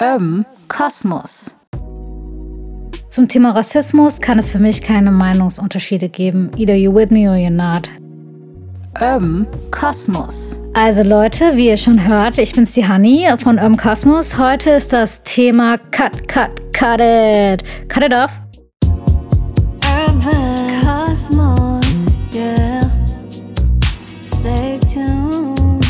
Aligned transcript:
Ähm, 0.00 0.46
Kosmos. 0.68 1.56
Zum 3.08 3.26
Thema 3.26 3.50
Rassismus 3.50 4.20
kann 4.20 4.38
es 4.38 4.52
für 4.52 4.60
mich 4.60 4.82
keine 4.82 5.10
Meinungsunterschiede 5.10 6.08
geben. 6.08 6.50
Either 6.56 6.76
you 6.76 6.94
with 6.94 7.10
me 7.10 7.28
or 7.28 7.34
you're 7.34 7.50
not. 7.50 7.88
Ähm, 9.00 9.46
Kosmos. 9.72 10.60
Also 10.74 11.02
Leute, 11.02 11.56
wie 11.56 11.68
ihr 11.68 11.76
schon 11.76 12.06
hört, 12.06 12.38
ich 12.38 12.54
bin's 12.54 12.72
die 12.72 12.88
Honey 12.88 13.28
von 13.38 13.56
Urban 13.56 13.76
Kosmos. 13.76 14.38
Heute 14.38 14.70
ist 14.70 14.92
das 14.92 15.24
Thema 15.24 15.78
Cut, 15.90 16.28
Cut, 16.28 16.50
Cut 16.72 17.00
It. 17.00 17.64
Cut 17.88 18.04
It 18.04 18.14
Off. 18.14 18.38
Urban 19.82 20.80
Cosmos, 20.80 22.16
yeah. 22.32 22.82
Stay 24.26 24.78
tuned. 24.94 25.84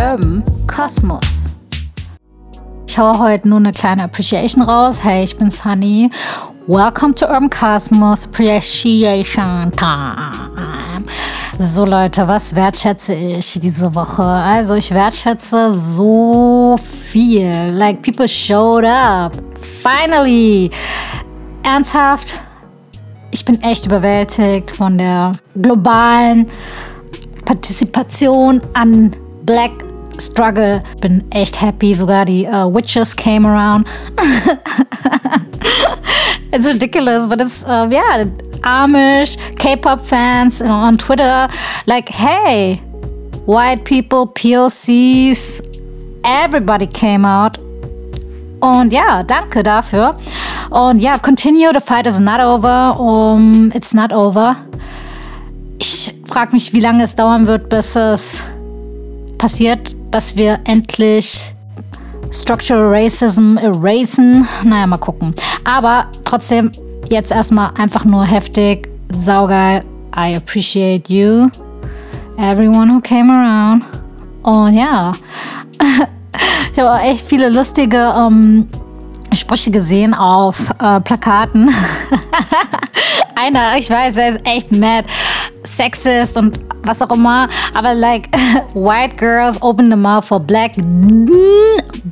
Ähm, 0.00 0.42
Kosmos. 0.78 1.54
Ich 2.86 2.96
hau 2.96 3.18
heute 3.18 3.48
nur 3.48 3.58
eine 3.58 3.72
kleine 3.72 4.04
Appreciation 4.04 4.62
raus. 4.62 5.02
Hey, 5.02 5.24
ich 5.24 5.36
bin's 5.36 5.64
Honey. 5.64 6.08
Welcome 6.68 7.16
to 7.16 7.26
Urban 7.26 7.50
Cosmos 7.50 8.26
Appreciation 8.26 9.72
Time. 9.72 11.04
So 11.58 11.84
Leute, 11.84 12.28
was 12.28 12.54
wertschätze 12.54 13.16
ich 13.16 13.58
diese 13.58 13.92
Woche? 13.92 14.22
Also 14.22 14.74
ich 14.74 14.92
wertschätze 14.92 15.72
so 15.72 16.78
viel. 17.10 17.72
Like 17.72 18.00
people 18.00 18.28
showed 18.28 18.84
up. 18.84 19.32
Finally. 19.82 20.70
Ernsthaft. 21.64 22.36
Ich 23.32 23.44
bin 23.44 23.60
echt 23.62 23.84
überwältigt 23.84 24.70
von 24.70 24.96
der 24.96 25.32
globalen 25.60 26.46
Partizipation 27.44 28.60
an 28.74 29.16
Black 29.42 29.87
Struggle. 30.20 30.82
Bin 31.00 31.24
echt 31.32 31.60
happy. 31.60 31.94
Sogar 31.94 32.24
die 32.24 32.46
uh, 32.46 32.66
Witches 32.66 33.14
came 33.14 33.46
around. 33.46 33.86
it's 36.52 36.66
ridiculous, 36.66 37.26
but 37.26 37.40
it's 37.40 37.64
uh, 37.64 37.88
yeah, 37.90 38.24
Amish 38.62 39.36
K-pop 39.56 40.04
fans 40.04 40.60
know, 40.60 40.72
on 40.72 40.96
Twitter 40.96 41.48
like, 41.86 42.08
hey, 42.08 42.76
white 43.46 43.84
people, 43.84 44.26
POCs, 44.26 45.62
everybody 46.24 46.86
came 46.86 47.24
out. 47.24 47.58
Und 48.60 48.92
ja, 48.92 49.22
danke 49.22 49.62
dafür. 49.62 50.16
Und 50.70 51.00
ja, 51.00 51.16
continue, 51.18 51.72
the 51.72 51.80
fight 51.80 52.06
is 52.06 52.18
not 52.18 52.40
over. 52.40 52.98
Um, 52.98 53.70
it's 53.74 53.94
not 53.94 54.12
over. 54.12 54.56
Ich 55.78 56.12
frage 56.26 56.52
mich, 56.52 56.72
wie 56.72 56.80
lange 56.80 57.04
es 57.04 57.14
dauern 57.14 57.46
wird, 57.46 57.68
bis 57.68 57.94
es 57.96 58.42
passiert, 59.38 59.94
dass 60.10 60.36
wir 60.36 60.58
endlich 60.64 61.52
Structural 62.30 62.94
Racism 62.94 63.56
erasen. 63.56 64.46
Naja, 64.64 64.86
mal 64.86 64.98
gucken. 64.98 65.34
Aber 65.64 66.06
trotzdem, 66.24 66.70
jetzt 67.08 67.32
erstmal 67.32 67.70
einfach 67.78 68.04
nur 68.04 68.24
heftig, 68.24 68.88
saugeil. 69.12 69.80
I 70.16 70.36
appreciate 70.36 71.12
you, 71.12 71.48
everyone 72.38 72.92
who 72.92 73.00
came 73.00 73.32
around. 73.32 73.84
Und 74.42 74.74
ja, 74.74 75.12
ich 76.72 76.78
habe 76.78 77.02
echt 77.02 77.26
viele 77.26 77.48
lustige 77.48 78.12
ähm, 78.16 78.68
Sprüche 79.32 79.70
gesehen 79.70 80.14
auf 80.14 80.70
äh, 80.80 81.00
Plakaten. 81.00 81.70
Einer, 83.34 83.78
ich 83.78 83.88
weiß, 83.88 84.16
er 84.16 84.30
ist 84.30 84.40
echt 84.44 84.72
mad, 84.72 85.04
sexist 85.78 86.36
und 86.36 86.58
was 86.82 87.00
auch 87.02 87.10
immer, 87.10 87.48
aber 87.74 87.94
like 87.94 88.28
white 88.74 89.16
girls 89.16 89.60
open 89.62 89.90
the 89.90 89.96
mouth 89.96 90.24
for 90.24 90.38
black, 90.38 90.72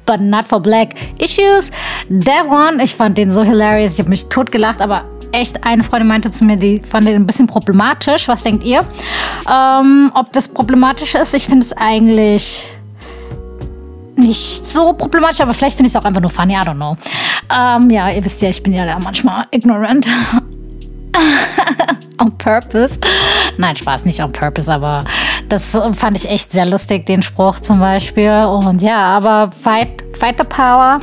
but 0.06 0.20
not 0.20 0.46
for 0.46 0.60
black 0.60 0.94
issues. 1.18 1.70
That 2.08 2.46
one, 2.48 2.82
ich 2.82 2.94
fand 2.94 3.16
den 3.18 3.30
so 3.30 3.42
hilarious, 3.42 3.94
ich 3.94 3.98
habe 4.00 4.10
mich 4.10 4.26
totgelacht, 4.28 4.80
aber 4.80 5.04
echt 5.32 5.64
eine 5.64 5.82
Freundin 5.82 6.08
meinte 6.08 6.30
zu 6.30 6.44
mir, 6.44 6.56
die 6.56 6.80
fand 6.80 7.06
den 7.06 7.16
ein 7.16 7.26
bisschen 7.26 7.46
problematisch. 7.46 8.28
Was 8.28 8.42
denkt 8.42 8.64
ihr? 8.64 8.84
Ähm, 9.50 10.10
ob 10.14 10.32
das 10.32 10.48
problematisch 10.48 11.14
ist? 11.14 11.34
Ich 11.34 11.44
finde 11.44 11.64
es 11.64 11.72
eigentlich 11.76 12.72
nicht 14.16 14.66
so 14.68 14.92
problematisch, 14.94 15.40
aber 15.40 15.52
vielleicht 15.52 15.76
finde 15.76 15.88
ich 15.88 15.94
es 15.94 16.00
auch 16.00 16.06
einfach 16.06 16.22
nur 16.22 16.30
funny, 16.30 16.54
I 16.54 16.58
don't 16.58 16.74
know. 16.74 16.96
Ähm, 17.54 17.90
ja, 17.90 18.10
ihr 18.10 18.24
wisst 18.24 18.40
ja, 18.42 18.48
ich 18.48 18.62
bin 18.62 18.72
ja 18.72 18.86
da 18.86 18.98
manchmal 18.98 19.44
ignorant. 19.50 20.08
on 22.18 22.36
purpose. 22.38 22.98
Nein, 23.58 23.76
Spaß, 23.76 24.04
nicht 24.04 24.20
on 24.20 24.32
purpose, 24.32 24.72
aber 24.72 25.04
das 25.48 25.78
fand 25.94 26.16
ich 26.16 26.28
echt 26.28 26.52
sehr 26.52 26.66
lustig, 26.66 27.06
den 27.06 27.22
Spruch 27.22 27.60
zum 27.60 27.80
Beispiel. 27.80 28.44
Und 28.44 28.82
ja, 28.82 29.16
aber 29.16 29.50
fight, 29.52 30.02
fight 30.18 30.36
the 30.38 30.44
power. 30.44 31.00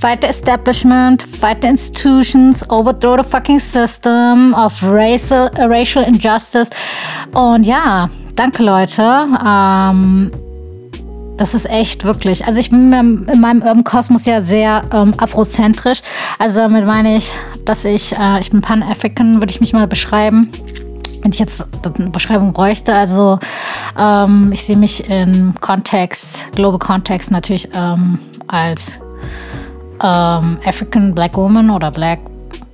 Fight 0.00 0.22
the 0.22 0.28
establishment, 0.28 1.22
fight 1.40 1.58
the 1.62 1.68
institutions, 1.68 2.68
overthrow 2.70 3.16
the 3.16 3.28
fucking 3.28 3.58
system 3.58 4.54
of 4.54 4.80
racial, 4.84 5.50
racial 5.56 6.04
injustice. 6.04 6.70
Und 7.34 7.64
ja, 7.64 8.08
danke 8.36 8.62
Leute. 8.62 9.26
Ähm, 9.44 10.30
das 11.38 11.54
ist 11.54 11.70
echt 11.70 12.04
wirklich. 12.04 12.44
Also 12.46 12.58
ich 12.58 12.70
bin 12.70 12.92
in 12.92 13.40
meinem 13.40 13.62
Urban 13.62 13.84
Kosmos 13.84 14.26
ja 14.26 14.40
sehr 14.40 14.82
ähm, 14.92 15.14
afrozentrisch. 15.16 16.00
Also 16.38 16.58
damit 16.58 16.84
meine 16.84 17.16
ich, 17.16 17.32
dass 17.64 17.84
ich, 17.84 18.16
äh, 18.18 18.40
ich 18.40 18.50
bin 18.50 18.60
Pan-African, 18.60 19.36
würde 19.36 19.50
ich 19.50 19.60
mich 19.60 19.72
mal 19.72 19.86
beschreiben. 19.86 20.50
Wenn 21.22 21.32
ich 21.32 21.38
jetzt 21.38 21.66
eine 21.82 22.10
Beschreibung 22.10 22.52
bräuchte, 22.52 22.94
also 22.94 23.38
ähm, 23.98 24.50
ich 24.52 24.62
sehe 24.62 24.76
mich 24.76 25.08
im 25.08 25.54
Kontext, 25.60 26.52
Global 26.52 26.78
Kontext 26.78 27.30
natürlich 27.30 27.68
ähm, 27.74 28.18
als 28.46 28.98
ähm, 30.02 30.58
African 30.64 31.14
Black 31.14 31.36
Woman 31.36 31.70
oder 31.70 31.90
Black, 31.90 32.20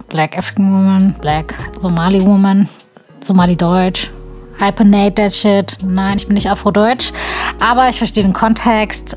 Black 0.09 0.37
African 0.37 0.73
Woman, 0.73 1.15
Black 1.21 1.55
Somali 1.81 2.25
Woman, 2.25 2.69
Somali 3.21 3.57
Deutsch, 3.57 4.11
Hyphenate 4.59 5.15
that 5.15 5.33
shit. 5.33 5.77
Nein, 5.85 6.19
ich 6.19 6.27
bin 6.27 6.35
nicht 6.35 6.49
Afrodeutsch, 6.49 7.13
aber 7.61 7.89
ich 7.89 7.99
verstehe 7.99 8.25
den 8.25 8.33
Kontext. 8.33 9.17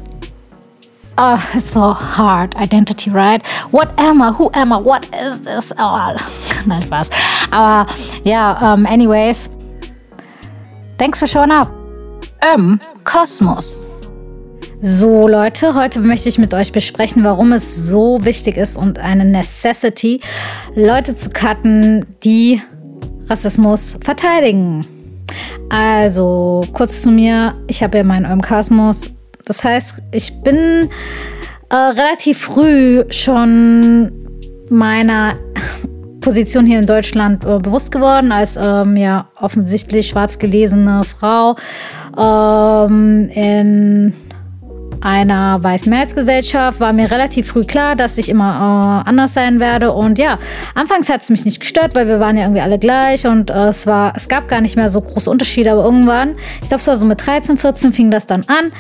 Oh, 1.20 1.40
it's 1.56 1.74
so 1.74 1.96
hard. 1.96 2.56
Identity, 2.56 3.10
right? 3.10 3.42
What 3.72 3.90
am 3.98 4.22
I? 4.22 4.32
Who 4.38 4.52
am 4.54 4.72
I? 4.72 4.78
What 4.78 5.08
is 5.16 5.42
this 5.42 5.72
all? 5.72 6.16
Nein, 6.66 6.84
Spaß. 6.84 7.10
Aber 7.52 7.92
ja, 8.24 8.74
um, 8.74 8.86
anyways. 8.86 9.50
Thanks 10.98 11.20
for 11.20 11.28
showing 11.28 11.52
up. 11.52 11.72
Ähm, 12.42 12.80
Kosmos. 13.04 13.84
So 14.80 15.28
Leute, 15.28 15.74
heute 15.74 16.00
möchte 16.00 16.30
ich 16.30 16.38
mit 16.38 16.54
euch 16.54 16.72
besprechen, 16.72 17.24
warum 17.24 17.52
es 17.52 17.88
so 17.88 18.24
wichtig 18.24 18.58
ist 18.58 18.78
und 18.78 19.00
eine 19.00 19.26
Necessity, 19.26 20.22
Leute 20.76 21.16
zu 21.16 21.32
cutten, 21.32 22.06
die 22.24 22.62
Rassismus 23.28 23.98
verteidigen. 24.04 24.86
Also, 25.70 26.62
kurz 26.74 27.02
zu 27.02 27.12
mir, 27.12 27.56
ich 27.68 27.84
habe 27.84 27.98
ja 27.98 28.04
meinen 28.04 28.26
Orgasmus. 28.26 29.12
Das 29.46 29.64
heißt, 29.64 30.02
ich 30.12 30.42
bin 30.44 30.90
äh, 31.70 31.76
relativ 31.76 32.40
früh 32.40 33.04
schon 33.10 34.12
meiner 34.70 35.36
Position 36.22 36.66
hier 36.66 36.80
in 36.80 36.86
Deutschland 36.86 37.44
äh, 37.46 37.60
bewusst 37.60 37.92
geworden, 37.92 38.32
als 38.32 38.58
ähm, 38.62 38.98
ja 38.98 39.30
offensichtlich 39.40 40.08
schwarz 40.08 40.40
gelesene 40.40 41.04
Frau 41.04 41.56
ähm, 42.18 43.30
in 43.30 44.14
einer 45.02 45.62
weißen 45.64 45.90
Mehrheitsgesellschaft 45.90 46.80
war 46.80 46.94
mir 46.94 47.10
relativ 47.12 47.48
früh 47.48 47.64
klar, 47.64 47.96
dass 47.96 48.18
ich 48.18 48.30
immer 48.30 49.04
äh, 49.06 49.10
anders 49.10 49.34
sein 49.34 49.60
werde. 49.60 49.92
Und 49.92 50.18
ja, 50.18 50.40
anfangs 50.76 51.10
hat 51.10 51.22
es 51.22 51.30
mich 51.30 51.46
nicht 51.46 51.60
gestört, 51.60 51.96
weil 51.96 52.08
wir 52.08 52.20
waren 52.20 52.38
ja 52.38 52.44
irgendwie 52.44 52.62
alle 52.62 52.80
gleich 52.80 53.26
und 53.26 53.50
äh, 53.50 53.68
es 53.70 53.88
war, 53.88 54.14
es 54.16 54.28
gab 54.28 54.48
gar 54.48 54.62
nicht 54.62 54.76
mehr 54.76 54.90
so 54.90 55.02
große 55.02 55.30
Unterschiede. 55.30 55.72
Aber 55.72 55.84
irgendwann, 55.84 56.36
ich 56.62 56.70
glaube, 56.70 56.82
es 56.82 56.88
war 56.88 56.96
so 56.96 57.06
mit 57.06 57.26
13, 57.26 57.58
14 57.58 57.94
fing 57.94 58.12
das 58.12 58.26
dann 58.26 58.44
an, 58.48 58.72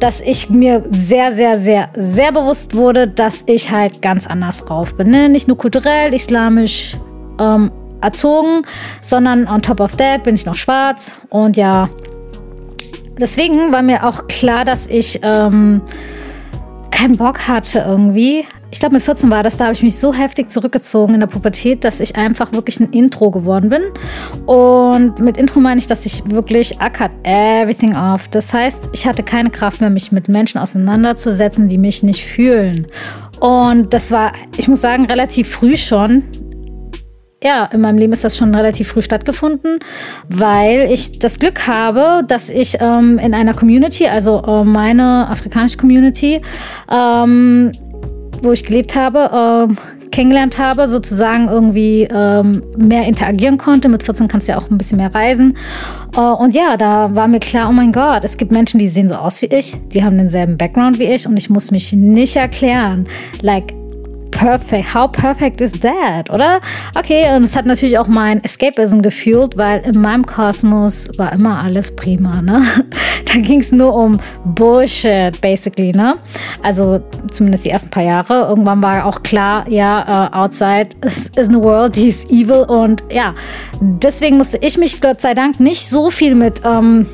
dass 0.00 0.20
ich 0.20 0.48
mir 0.50 0.84
sehr, 0.90 1.32
sehr, 1.32 1.58
sehr, 1.58 1.88
sehr 1.96 2.32
bewusst 2.32 2.74
wurde, 2.74 3.08
dass 3.08 3.44
ich 3.46 3.70
halt 3.70 4.00
ganz 4.00 4.26
anders 4.26 4.64
drauf 4.64 4.94
bin. 4.96 5.10
Ne? 5.10 5.28
Nicht 5.28 5.48
nur 5.48 5.56
kulturell, 5.56 6.14
islamisch 6.14 6.96
ähm, 7.40 7.70
erzogen, 8.00 8.62
sondern 9.00 9.48
on 9.48 9.62
top 9.62 9.80
of 9.80 9.96
that 9.96 10.22
bin 10.22 10.34
ich 10.34 10.46
noch 10.46 10.54
schwarz 10.54 11.20
und 11.30 11.56
ja, 11.56 11.88
deswegen 13.18 13.72
war 13.72 13.82
mir 13.82 14.04
auch 14.04 14.26
klar, 14.28 14.64
dass 14.64 14.86
ich 14.86 15.20
ähm, 15.22 15.82
keinen 16.90 17.16
Bock 17.16 17.46
hatte 17.46 17.84
irgendwie. 17.86 18.44
Ich 18.70 18.80
glaube, 18.80 18.96
mit 18.96 19.02
14 19.02 19.30
war 19.30 19.42
das, 19.42 19.56
da 19.56 19.64
habe 19.64 19.72
ich 19.72 19.82
mich 19.82 19.96
so 19.96 20.12
heftig 20.12 20.50
zurückgezogen 20.50 21.14
in 21.14 21.20
der 21.20 21.26
Pubertät, 21.26 21.84
dass 21.84 22.00
ich 22.00 22.16
einfach 22.16 22.52
wirklich 22.52 22.80
ein 22.80 22.90
Intro 22.90 23.30
geworden 23.30 23.70
bin. 23.70 23.82
Und 24.46 25.20
mit 25.20 25.38
Intro 25.38 25.60
meine 25.60 25.78
ich, 25.78 25.86
dass 25.86 26.04
ich 26.04 26.30
wirklich 26.30 26.78
cut 26.78 27.10
everything 27.22 27.96
off. 27.96 28.28
Das 28.28 28.52
heißt, 28.52 28.90
ich 28.92 29.06
hatte 29.06 29.22
keine 29.22 29.50
Kraft 29.50 29.80
mehr, 29.80 29.90
mich 29.90 30.12
mit 30.12 30.28
Menschen 30.28 30.58
auseinanderzusetzen, 30.58 31.68
die 31.68 31.78
mich 31.78 32.02
nicht 32.02 32.24
fühlen. 32.24 32.86
Und 33.40 33.94
das 33.94 34.10
war, 34.10 34.32
ich 34.56 34.68
muss 34.68 34.80
sagen, 34.80 35.06
relativ 35.06 35.48
früh 35.48 35.76
schon 35.76 36.24
ja, 37.42 37.68
in 37.72 37.80
meinem 37.80 37.98
Leben 37.98 38.12
ist 38.12 38.24
das 38.24 38.36
schon 38.36 38.54
relativ 38.54 38.88
früh 38.88 39.02
stattgefunden, 39.02 39.78
weil 40.28 40.88
ich 40.90 41.20
das 41.20 41.38
Glück 41.38 41.68
habe, 41.68 42.24
dass 42.26 42.50
ich 42.50 42.78
ähm, 42.80 43.18
in 43.18 43.32
einer 43.32 43.54
Community, 43.54 44.08
also 44.08 44.42
äh, 44.44 44.64
meine 44.64 45.28
afrikanische 45.30 45.76
Community, 45.76 46.40
ähm, 46.90 47.70
wo 48.42 48.52
ich 48.52 48.64
gelebt 48.64 48.96
habe, 48.96 49.68
äh, 49.70 50.08
kennengelernt 50.10 50.58
habe, 50.58 50.88
sozusagen 50.88 51.48
irgendwie 51.48 52.08
ähm, 52.10 52.62
mehr 52.76 53.06
interagieren 53.06 53.56
konnte. 53.56 53.88
Mit 53.88 54.02
14 54.02 54.26
kannst 54.26 54.48
du 54.48 54.52
ja 54.52 54.58
auch 54.58 54.68
ein 54.68 54.78
bisschen 54.78 54.98
mehr 54.98 55.14
reisen. 55.14 55.56
Äh, 56.16 56.20
und 56.20 56.56
ja, 56.56 56.76
da 56.76 57.14
war 57.14 57.28
mir 57.28 57.38
klar, 57.38 57.68
oh 57.68 57.72
mein 57.72 57.92
Gott, 57.92 58.24
es 58.24 58.36
gibt 58.36 58.50
Menschen, 58.50 58.80
die 58.80 58.88
sehen 58.88 59.06
so 59.06 59.14
aus 59.14 59.42
wie 59.42 59.46
ich, 59.46 59.76
die 59.92 60.02
haben 60.02 60.18
denselben 60.18 60.56
Background 60.56 60.98
wie 60.98 61.04
ich 61.04 61.26
und 61.28 61.36
ich 61.36 61.50
muss 61.50 61.70
mich 61.70 61.92
nicht 61.92 62.34
erklären. 62.34 63.06
Like, 63.42 63.77
perfect. 64.38 64.94
How 64.94 65.08
perfect 65.08 65.60
is 65.60 65.72
that, 65.80 66.30
oder? 66.30 66.60
Okay, 66.96 67.34
und 67.34 67.42
es 67.42 67.56
hat 67.56 67.66
natürlich 67.66 67.98
auch 67.98 68.06
mein 68.06 68.42
Escapism 68.44 69.00
gefühlt, 69.00 69.56
weil 69.56 69.80
in 69.80 70.00
meinem 70.00 70.24
Kosmos 70.24 71.08
war 71.18 71.32
immer 71.32 71.60
alles 71.60 71.94
prima, 71.94 72.40
ne? 72.40 72.62
Da 73.24 73.40
ging 73.40 73.60
es 73.60 73.72
nur 73.72 73.94
um 73.94 74.18
Bullshit, 74.44 75.38
basically, 75.42 75.92
ne? 75.92 76.16
Also 76.62 77.00
zumindest 77.30 77.66
die 77.66 77.70
ersten 77.70 77.90
paar 77.90 78.02
Jahre. 78.02 78.46
Irgendwann 78.48 78.80
war 78.80 79.04
auch 79.04 79.22
klar, 79.22 79.68
ja, 79.68 80.30
uh, 80.32 80.36
outside 80.36 80.90
is, 81.04 81.28
is 81.36 81.48
a 81.50 81.54
world, 81.54 81.96
die 81.96 82.08
ist 82.08 82.30
evil 82.30 82.64
und 82.68 83.04
ja, 83.10 83.34
deswegen 83.80 84.38
musste 84.38 84.58
ich 84.58 84.78
mich 84.78 85.00
Gott 85.00 85.20
sei 85.20 85.34
Dank 85.34 85.60
nicht 85.60 85.86
so 85.86 86.10
viel 86.10 86.34
mit, 86.34 86.62
ähm, 86.64 87.06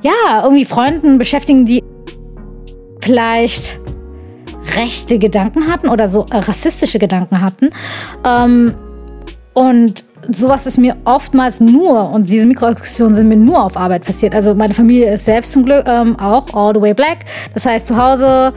ja, 0.00 0.42
irgendwie 0.42 0.64
Freunden 0.64 1.18
beschäftigen, 1.18 1.64
die 1.64 1.80
vielleicht 3.00 3.78
rechte 4.76 5.18
Gedanken 5.18 5.70
hatten 5.70 5.88
oder 5.88 6.08
so 6.08 6.26
äh, 6.30 6.36
rassistische 6.36 6.98
Gedanken 6.98 7.40
hatten. 7.40 7.68
Ähm, 8.24 8.74
und 9.54 10.04
sowas 10.30 10.66
ist 10.66 10.78
mir 10.78 10.96
oftmals 11.04 11.60
nur, 11.60 12.10
und 12.10 12.28
diese 12.28 12.46
Mikroaggressionen 12.46 13.14
sind 13.14 13.28
mir 13.28 13.36
nur 13.36 13.62
auf 13.62 13.76
Arbeit 13.76 14.04
passiert. 14.04 14.34
Also 14.34 14.54
meine 14.54 14.74
Familie 14.74 15.12
ist 15.12 15.24
selbst 15.24 15.52
zum 15.52 15.64
Glück 15.64 15.86
ähm, 15.86 16.18
auch 16.18 16.54
all 16.54 16.74
the 16.74 16.80
way 16.80 16.94
black. 16.94 17.18
Das 17.54 17.66
heißt, 17.66 17.86
zu 17.86 17.96
Hause 17.96 18.52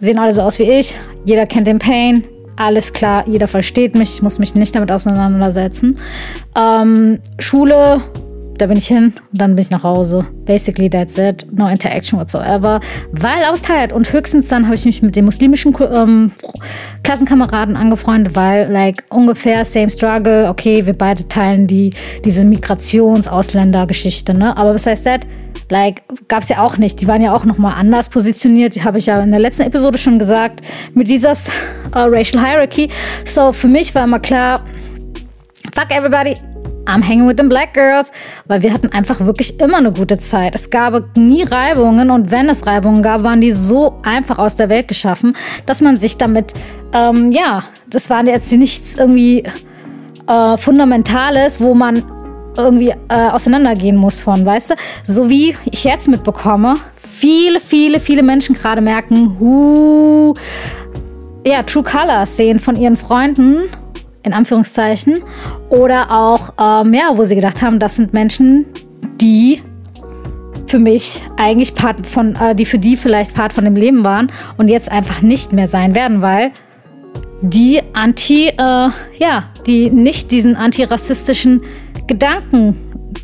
sehen 0.00 0.18
alle 0.18 0.32
so 0.32 0.42
aus 0.42 0.58
wie 0.58 0.64
ich. 0.64 0.98
Jeder 1.24 1.46
kennt 1.46 1.66
den 1.66 1.78
Pain. 1.78 2.24
Alles 2.56 2.92
klar, 2.92 3.24
jeder 3.26 3.48
versteht 3.48 3.94
mich. 3.94 4.14
Ich 4.14 4.22
muss 4.22 4.38
mich 4.38 4.54
nicht 4.54 4.74
damit 4.74 4.92
auseinandersetzen. 4.92 5.98
Ähm, 6.56 7.20
Schule 7.38 8.02
da 8.60 8.66
bin 8.66 8.76
ich 8.76 8.86
hin 8.86 9.14
und 9.32 9.40
dann 9.40 9.54
bin 9.54 9.62
ich 9.62 9.70
nach 9.70 9.84
Hause. 9.84 10.26
Basically 10.44 10.90
that's 10.90 11.16
it. 11.16 11.46
No 11.52 11.68
interaction 11.68 12.18
whatsoever. 12.18 12.80
Weil 13.12 13.40
I 13.40 13.50
was. 13.50 13.92
Und 13.92 14.12
höchstens 14.12 14.48
dann 14.48 14.64
habe 14.66 14.74
ich 14.74 14.84
mich 14.84 15.02
mit 15.02 15.16
den 15.16 15.24
muslimischen 15.24 15.74
ähm, 15.94 16.32
Klassenkameraden 17.02 17.76
angefreundet, 17.76 18.34
weil 18.34 18.70
like 18.70 19.04
ungefähr 19.08 19.64
same 19.64 19.88
struggle. 19.88 20.48
Okay, 20.48 20.84
wir 20.86 20.94
beide 20.94 21.26
teilen 21.28 21.66
die, 21.66 21.92
diese 22.24 22.44
Migrations-Ausländer-Geschichte, 22.46 24.34
ne? 24.34 24.56
Aber 24.56 24.74
heißt 24.74 25.04
that? 25.04 25.26
Like, 25.70 26.02
gab 26.28 26.42
es 26.42 26.48
ja 26.48 26.58
auch 26.58 26.78
nicht. 26.78 27.00
Die 27.00 27.06
waren 27.06 27.22
ja 27.22 27.32
auch 27.32 27.44
nochmal 27.44 27.74
anders 27.78 28.08
positioniert. 28.08 28.74
Die 28.74 28.82
habe 28.82 28.98
ich 28.98 29.06
ja 29.06 29.20
in 29.20 29.30
der 29.30 29.40
letzten 29.40 29.62
Episode 29.62 29.98
schon 29.98 30.18
gesagt. 30.18 30.62
Mit 30.94 31.08
dieser 31.08 31.32
uh, 31.32 32.08
Racial 32.08 32.44
Hierarchy. 32.44 32.88
So, 33.24 33.52
für 33.52 33.68
mich 33.68 33.94
war 33.94 34.04
immer 34.04 34.18
klar, 34.18 34.64
fuck 35.72 35.90
everybody, 35.90 36.34
I'm 36.90 37.02
hanging 37.02 37.28
with 37.28 37.36
the 37.38 37.44
black 37.44 37.74
girls, 37.74 38.12
weil 38.46 38.62
wir 38.62 38.72
hatten 38.72 38.90
einfach 38.92 39.20
wirklich 39.20 39.58
immer 39.60 39.78
eine 39.78 39.92
gute 39.92 40.18
Zeit. 40.18 40.54
Es 40.54 40.70
gab 40.70 41.16
nie 41.16 41.44
Reibungen 41.44 42.10
und 42.10 42.30
wenn 42.30 42.48
es 42.48 42.66
Reibungen 42.66 43.00
gab, 43.00 43.22
waren 43.22 43.40
die 43.40 43.52
so 43.52 44.00
einfach 44.02 44.38
aus 44.38 44.56
der 44.56 44.68
Welt 44.68 44.88
geschaffen, 44.88 45.34
dass 45.66 45.80
man 45.80 45.96
sich 45.96 46.16
damit, 46.16 46.52
ähm, 46.92 47.30
ja, 47.30 47.64
das 47.88 48.10
war 48.10 48.24
jetzt 48.24 48.52
nichts 48.52 48.96
irgendwie 48.96 49.44
äh, 50.26 50.56
Fundamentales, 50.56 51.60
wo 51.60 51.74
man 51.74 52.02
irgendwie 52.56 52.92
äh, 53.08 53.30
auseinandergehen 53.30 53.96
muss 53.96 54.20
von, 54.20 54.44
weißt 54.44 54.70
du? 54.70 54.74
So 55.04 55.30
wie 55.30 55.56
ich 55.70 55.84
jetzt 55.84 56.08
mitbekomme, 56.08 56.74
viele, 56.96 57.60
viele, 57.60 58.00
viele 58.00 58.22
Menschen 58.22 58.54
gerade 58.54 58.80
merken, 58.80 59.38
hu, 59.38 60.34
ja, 61.46 61.62
True 61.62 61.84
Colors 61.84 62.36
sehen 62.36 62.58
von 62.58 62.76
ihren 62.76 62.96
Freunden 62.96 63.68
in 64.22 64.32
Anführungszeichen. 64.32 65.22
Oder 65.70 66.10
auch, 66.10 66.50
ähm, 66.60 66.94
ja, 66.94 67.12
wo 67.14 67.24
sie 67.24 67.34
gedacht 67.34 67.62
haben, 67.62 67.78
das 67.78 67.96
sind 67.96 68.12
Menschen, 68.12 68.66
die 69.20 69.62
für 70.66 70.78
mich 70.78 71.20
eigentlich 71.36 71.74
Part 71.74 72.06
von, 72.06 72.36
äh, 72.36 72.54
die 72.54 72.64
für 72.64 72.78
die 72.78 72.96
vielleicht 72.96 73.34
Part 73.34 73.52
von 73.52 73.64
dem 73.64 73.74
Leben 73.74 74.04
waren 74.04 74.30
und 74.56 74.68
jetzt 74.68 74.90
einfach 74.90 75.20
nicht 75.20 75.52
mehr 75.52 75.66
sein 75.66 75.94
werden, 75.94 76.22
weil 76.22 76.52
die 77.42 77.80
anti, 77.92 78.48
äh, 78.48 78.54
ja, 78.58 79.44
die 79.66 79.90
nicht 79.90 80.30
diesen 80.30 80.56
antirassistischen 80.56 81.62
Gedanken 82.06 82.76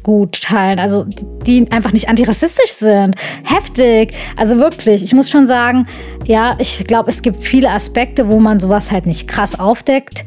gut 0.02 0.40
teilen, 0.40 0.78
also 0.78 1.04
die 1.46 1.70
einfach 1.70 1.92
nicht 1.92 2.08
antirassistisch 2.08 2.72
sind. 2.72 3.16
Heftig. 3.44 4.14
Also 4.36 4.58
wirklich, 4.58 5.02
ich 5.04 5.12
muss 5.14 5.30
schon 5.30 5.46
sagen, 5.46 5.86
ja, 6.24 6.54
ich 6.58 6.86
glaube, 6.86 7.10
es 7.10 7.22
gibt 7.22 7.42
viele 7.42 7.70
Aspekte, 7.70 8.28
wo 8.28 8.38
man 8.38 8.60
sowas 8.60 8.92
halt 8.92 9.06
nicht 9.06 9.28
krass 9.28 9.58
aufdeckt 9.58 10.24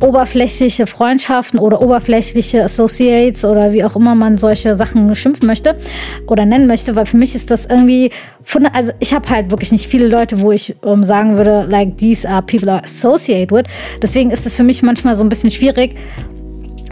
oberflächliche 0.00 0.86
Freundschaften 0.86 1.58
oder 1.58 1.80
oberflächliche 1.80 2.64
Associates 2.64 3.44
oder 3.44 3.72
wie 3.72 3.84
auch 3.84 3.96
immer 3.96 4.14
man 4.14 4.36
solche 4.36 4.74
Sachen 4.76 5.14
schimpfen 5.14 5.46
möchte 5.46 5.76
oder 6.26 6.44
nennen 6.44 6.66
möchte, 6.66 6.96
weil 6.96 7.06
für 7.06 7.16
mich 7.16 7.34
ist 7.34 7.50
das 7.50 7.66
irgendwie, 7.66 8.10
also 8.72 8.92
ich 9.00 9.14
habe 9.14 9.28
halt 9.28 9.50
wirklich 9.50 9.72
nicht 9.72 9.86
viele 9.86 10.06
Leute, 10.06 10.40
wo 10.40 10.52
ich 10.52 10.76
um, 10.82 11.02
sagen 11.02 11.36
würde, 11.36 11.66
like 11.68 11.96
these 11.96 12.28
are 12.28 12.42
people 12.42 12.68
I 12.68 12.84
associate 12.84 13.54
with. 13.54 13.64
Deswegen 14.02 14.30
ist 14.30 14.46
es 14.46 14.56
für 14.56 14.64
mich 14.64 14.82
manchmal 14.82 15.14
so 15.14 15.24
ein 15.24 15.28
bisschen 15.28 15.50
schwierig, 15.50 15.94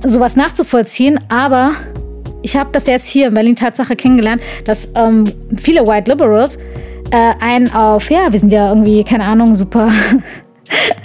sowas 0.02 0.36
nachzuvollziehen, 0.36 1.20
aber 1.28 1.72
ich 2.42 2.56
habe 2.56 2.70
das 2.72 2.86
jetzt 2.86 3.08
hier 3.08 3.28
in 3.28 3.34
Berlin 3.34 3.56
Tatsache 3.56 3.96
kennengelernt, 3.96 4.42
dass 4.64 4.88
ähm, 4.94 5.24
viele 5.56 5.86
White 5.86 6.10
Liberals 6.10 6.58
äh, 7.10 7.32
einen 7.40 7.72
auf, 7.72 8.10
ja, 8.10 8.30
wir 8.30 8.38
sind 8.38 8.52
ja 8.52 8.68
irgendwie, 8.68 9.04
keine 9.04 9.24
Ahnung, 9.24 9.54
super 9.54 9.90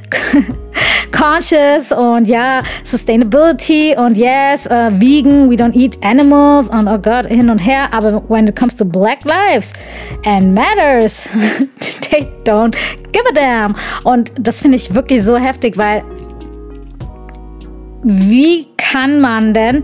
conscious 1.29 1.91
und 1.91 2.27
ja, 2.27 2.61
Sustainability 2.83 3.95
und 3.95 4.17
yes, 4.17 4.67
uh, 4.67 4.89
vegan, 4.99 5.49
we 5.49 5.55
don't 5.55 5.75
eat 5.75 5.97
animals 6.03 6.69
und 6.69 6.87
oh 6.87 6.97
Gott, 6.97 7.27
hin 7.27 7.49
und 7.49 7.59
her. 7.59 7.87
Aber 7.91 8.23
when 8.29 8.47
it 8.47 8.55
comes 8.55 8.75
to 8.75 8.85
Black 8.85 9.23
Lives 9.25 9.73
and 10.25 10.53
Matters, 10.53 11.29
they 12.09 12.27
don't 12.45 12.75
give 13.11 13.23
a 13.29 13.33
damn. 13.33 13.75
Und 14.03 14.31
das 14.39 14.61
finde 14.61 14.77
ich 14.77 14.93
wirklich 14.93 15.23
so 15.23 15.37
heftig, 15.37 15.77
weil 15.77 16.03
wie 18.03 18.67
kann 18.77 19.19
man 19.19 19.53
denn 19.53 19.83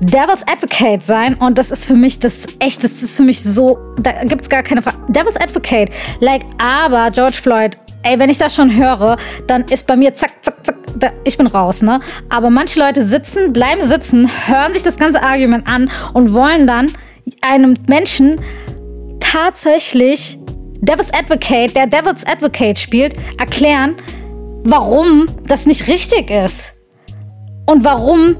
Devil's 0.00 0.42
Advocate 0.46 1.02
sein 1.02 1.34
und 1.36 1.58
das 1.58 1.70
ist 1.70 1.86
für 1.86 1.94
mich 1.94 2.20
das 2.20 2.46
echt, 2.58 2.84
das 2.84 3.02
ist 3.02 3.16
für 3.16 3.22
mich 3.22 3.40
so, 3.42 3.78
da 3.98 4.12
gibt 4.24 4.42
es 4.42 4.48
gar 4.50 4.62
keine 4.62 4.82
Frage. 4.82 4.98
Devil's 5.08 5.40
Advocate, 5.40 5.90
like, 6.20 6.42
aber 6.58 7.10
George 7.10 7.38
Floyd 7.40 7.78
ey, 8.06 8.18
wenn 8.18 8.30
ich 8.30 8.38
das 8.38 8.54
schon 8.54 8.74
höre, 8.74 9.16
dann 9.46 9.64
ist 9.64 9.86
bei 9.86 9.96
mir 9.96 10.14
zack, 10.14 10.32
zack, 10.42 10.64
zack, 10.64 10.76
da, 10.96 11.10
ich 11.24 11.36
bin 11.36 11.46
raus, 11.46 11.82
ne? 11.82 12.00
Aber 12.28 12.50
manche 12.50 12.78
Leute 12.78 13.04
sitzen, 13.04 13.52
bleiben 13.52 13.82
sitzen, 13.82 14.30
hören 14.46 14.72
sich 14.72 14.82
das 14.82 14.96
ganze 14.96 15.22
Argument 15.22 15.66
an 15.66 15.90
und 16.12 16.32
wollen 16.32 16.66
dann 16.66 16.92
einem 17.40 17.74
Menschen 17.88 18.40
tatsächlich 19.20 20.38
Devil's 20.80 21.12
Advocate, 21.12 21.74
der 21.74 21.86
Devil's 21.86 22.24
Advocate 22.26 22.78
spielt, 22.78 23.14
erklären, 23.38 23.96
warum 24.62 25.26
das 25.46 25.66
nicht 25.66 25.88
richtig 25.88 26.30
ist. 26.30 26.72
Und 27.68 27.84
warum 27.84 28.36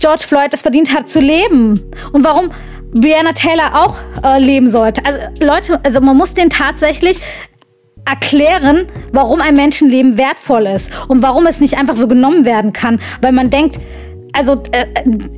George 0.00 0.24
Floyd 0.26 0.52
es 0.52 0.62
verdient 0.62 0.92
hat 0.92 1.08
zu 1.08 1.20
leben. 1.20 1.80
Und 2.12 2.24
warum 2.24 2.50
Brianna 2.94 3.32
Taylor 3.32 3.84
auch 3.84 3.98
äh, 4.24 4.38
leben 4.38 4.66
sollte. 4.66 5.04
Also 5.04 5.20
Leute, 5.40 5.80
also 5.84 6.00
man 6.00 6.16
muss 6.16 6.34
den 6.34 6.50
tatsächlich 6.50 7.18
erklären, 8.04 8.86
warum 9.12 9.40
ein 9.40 9.56
Menschenleben 9.56 10.16
wertvoll 10.18 10.66
ist 10.66 10.90
und 11.08 11.22
warum 11.22 11.46
es 11.46 11.60
nicht 11.60 11.78
einfach 11.78 11.94
so 11.94 12.08
genommen 12.08 12.44
werden 12.44 12.72
kann, 12.72 13.00
weil 13.22 13.32
man 13.32 13.50
denkt, 13.50 13.78
also 14.32 14.54
äh, 14.72 14.86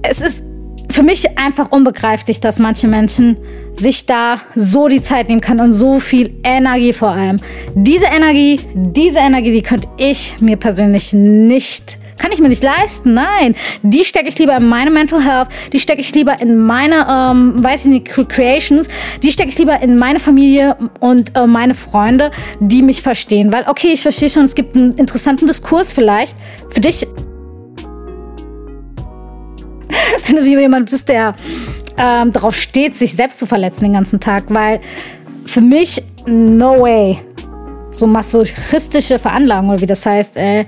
es 0.03 0.21
ist 0.21 0.45
für 0.89 1.03
mich 1.03 1.39
einfach 1.39 1.73
unbegreiflich, 1.73 2.41
dass 2.41 2.59
manche 2.59 2.89
Menschen 2.89 3.37
sich 3.75 4.07
da 4.07 4.37
so 4.55 4.89
die 4.89 5.03
Zeit 5.03 5.29
nehmen 5.29 5.41
können 5.41 5.61
und 5.61 5.73
so 5.75 6.01
viel 6.01 6.33
Energie 6.45 6.93
vor 6.93 7.11
allem. 7.11 7.39
Diese 7.75 8.07
Energie, 8.07 8.61
diese 8.75 9.19
Energie, 9.19 9.53
die 9.53 9.63
könnte 9.63 9.89
ich 9.97 10.41
mir 10.41 10.57
persönlich 10.57 11.13
nicht 11.13 11.99
kann 12.19 12.33
ich 12.33 12.41
mir 12.41 12.49
nicht 12.49 12.63
leisten. 12.63 13.15
Nein, 13.15 13.55
die 13.83 14.05
stecke 14.05 14.29
ich 14.29 14.39
lieber 14.39 14.57
in 14.57 14.69
meine 14.69 14.91
Mental 14.91 15.23
Health, 15.23 15.49
die 15.73 15.79
stecke 15.79 16.01
ich 16.01 16.15
lieber 16.15 16.41
in 16.41 16.59
meine, 16.59 17.07
ähm, 17.09 17.63
weiß 17.63 17.87
ich 17.87 17.91
nicht, 17.91 18.07
Creations, 18.07 18.89
die 19.23 19.31
stecke 19.31 19.51
ich 19.51 19.59
lieber 19.59 19.81
in 19.81 19.97
meine 19.97 20.21
Familie 20.21 20.77
und 21.01 21.37
äh, 21.37 21.47
meine 21.47 21.75
Freunde, 21.75 22.31
die 22.61 22.83
mich 22.83 23.03
verstehen. 23.03 23.53
Weil, 23.53 23.65
okay, 23.69 23.89
ich 23.93 24.03
verstehe 24.03 24.31
schon, 24.31 24.45
es 24.45 24.55
gibt 24.55 24.77
einen 24.77 24.93
interessanten 24.93 25.47
Diskurs 25.47 25.93
vielleicht. 25.93 26.37
Für 26.71 26.81
dich, 26.81 27.07
wenn 30.27 30.37
du 30.37 30.43
so 30.43 30.51
jemand 30.51 30.91
bist, 30.91 31.09
der 31.09 31.35
ähm, 31.99 32.33
darauf 32.33 32.57
steht, 32.57 32.97
sich 32.97 33.13
selbst 33.13 33.39
zu 33.39 33.47
verletzen 33.47 33.85
den 33.85 33.95
ganzen 33.95 34.21
Tag, 34.21 34.45
weil 34.49 34.81
für 35.45 35.61
mich, 35.61 36.03
no 36.27 36.81
way. 36.81 37.19
So 37.91 38.07
masochistische 38.07 39.19
Veranlagung, 39.19 39.71
oder 39.71 39.81
wie 39.81 39.87
das 39.87 40.05
heißt, 40.05 40.37
äh, 40.37 40.67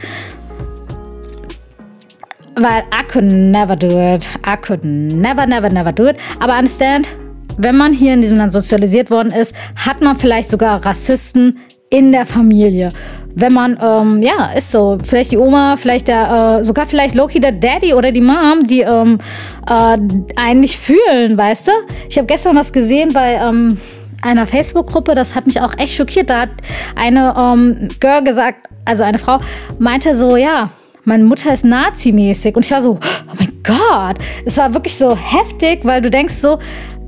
weil 2.63 2.83
I 2.93 3.07
could 3.11 3.25
never 3.25 3.77
do 3.77 3.89
it. 3.89 4.29
I 4.47 4.57
could 4.57 4.85
never, 4.85 5.47
never, 5.47 5.71
never 5.71 5.93
do 5.93 6.07
it. 6.07 6.17
Aber 6.41 6.57
understand, 6.59 7.09
wenn 7.57 7.77
man 7.77 7.93
hier 7.93 8.15
in 8.15 8.21
diesem 8.21 8.37
Land 8.37 8.53
sozialisiert 8.53 9.11
worden 9.11 9.33
ist, 9.33 9.55
hat 9.77 10.01
man 10.01 10.17
vielleicht 10.17 10.51
sogar 10.51 10.85
Rassisten 10.85 11.59
in 11.91 12.13
der 12.13 12.27
Familie. 12.27 12.91
Wenn 13.35 13.53
man, 13.53 13.79
ähm, 13.83 14.23
ja, 14.23 14.53
ist 14.57 14.71
so, 14.73 14.99
vielleicht 15.03 15.33
die 15.33 15.39
Oma, 15.39 15.77
vielleicht 15.77 16.09
der, 16.09 16.59
äh, 16.59 16.65
sogar 16.65 16.87
vielleicht 16.87 17.15
Loki 17.15 17.41
der 17.41 17.53
Daddy 17.53 17.95
oder 17.95 18.13
die 18.13 18.21
Mom, 18.21 18.63
die 18.65 18.81
ähm, 18.81 19.19
äh, 19.67 19.97
einen 20.37 20.61
nicht 20.61 20.79
fühlen, 20.79 21.37
weißt 21.37 21.69
du? 21.69 21.73
Ich 22.11 22.19
habe 22.19 22.27
gestern 22.27 22.57
was 22.57 22.73
gesehen 22.73 23.13
bei 23.13 23.35
ähm, 23.35 23.79
einer 24.23 24.47
Facebook-Gruppe, 24.47 25.15
das 25.15 25.35
hat 25.35 25.47
mich 25.47 25.61
auch 25.61 25.79
echt 25.79 25.95
schockiert. 25.95 26.31
Da 26.31 26.43
hat 26.43 26.51
eine 26.97 27.35
ähm, 27.39 27.89
Girl 28.01 28.23
gesagt, 28.23 28.67
also 28.85 29.05
eine 29.05 29.19
Frau, 29.19 29.39
meinte 29.79 30.15
so, 30.15 30.37
ja, 30.37 30.71
meine 31.09 31.25
Mutter 31.25 31.53
ist 31.53 31.65
nazimäßig. 31.65 32.55
Und 32.55 32.65
ich 32.65 32.71
war 32.71 32.83
so, 32.83 32.99
oh 33.01 33.35
mein 33.37 33.63
Gott. 33.65 34.19
Es 34.45 34.57
war 34.59 34.73
wirklich 34.75 34.95
so 34.95 35.17
heftig, 35.17 35.81
weil 35.85 36.01
du 36.03 36.11
denkst 36.11 36.35
so, 36.35 36.59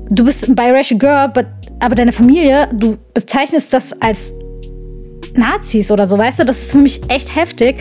du 0.09 0.25
bist 0.25 0.47
ein 0.47 0.55
biracial 0.55 0.99
Girl, 0.99 1.29
but, 1.29 1.45
aber 1.79 1.95
deine 1.95 2.11
Familie, 2.11 2.67
du 2.73 2.97
bezeichnest 3.13 3.71
das 3.71 3.99
als 4.01 4.33
Nazis 5.33 5.91
oder 5.91 6.05
so, 6.05 6.17
weißt 6.17 6.39
du? 6.39 6.45
Das 6.45 6.57
ist 6.57 6.71
für 6.73 6.79
mich 6.79 7.01
echt 7.09 7.35
heftig. 7.35 7.79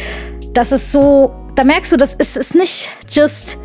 Das 0.53 0.73
ist 0.73 0.93
so, 0.93 1.33
da 1.57 1.65
merkst 1.65 1.91
du, 1.91 1.97
das 1.97 2.15
ist, 2.15 2.37
ist 2.37 2.55
nicht 2.55 2.91
just, 3.11 3.59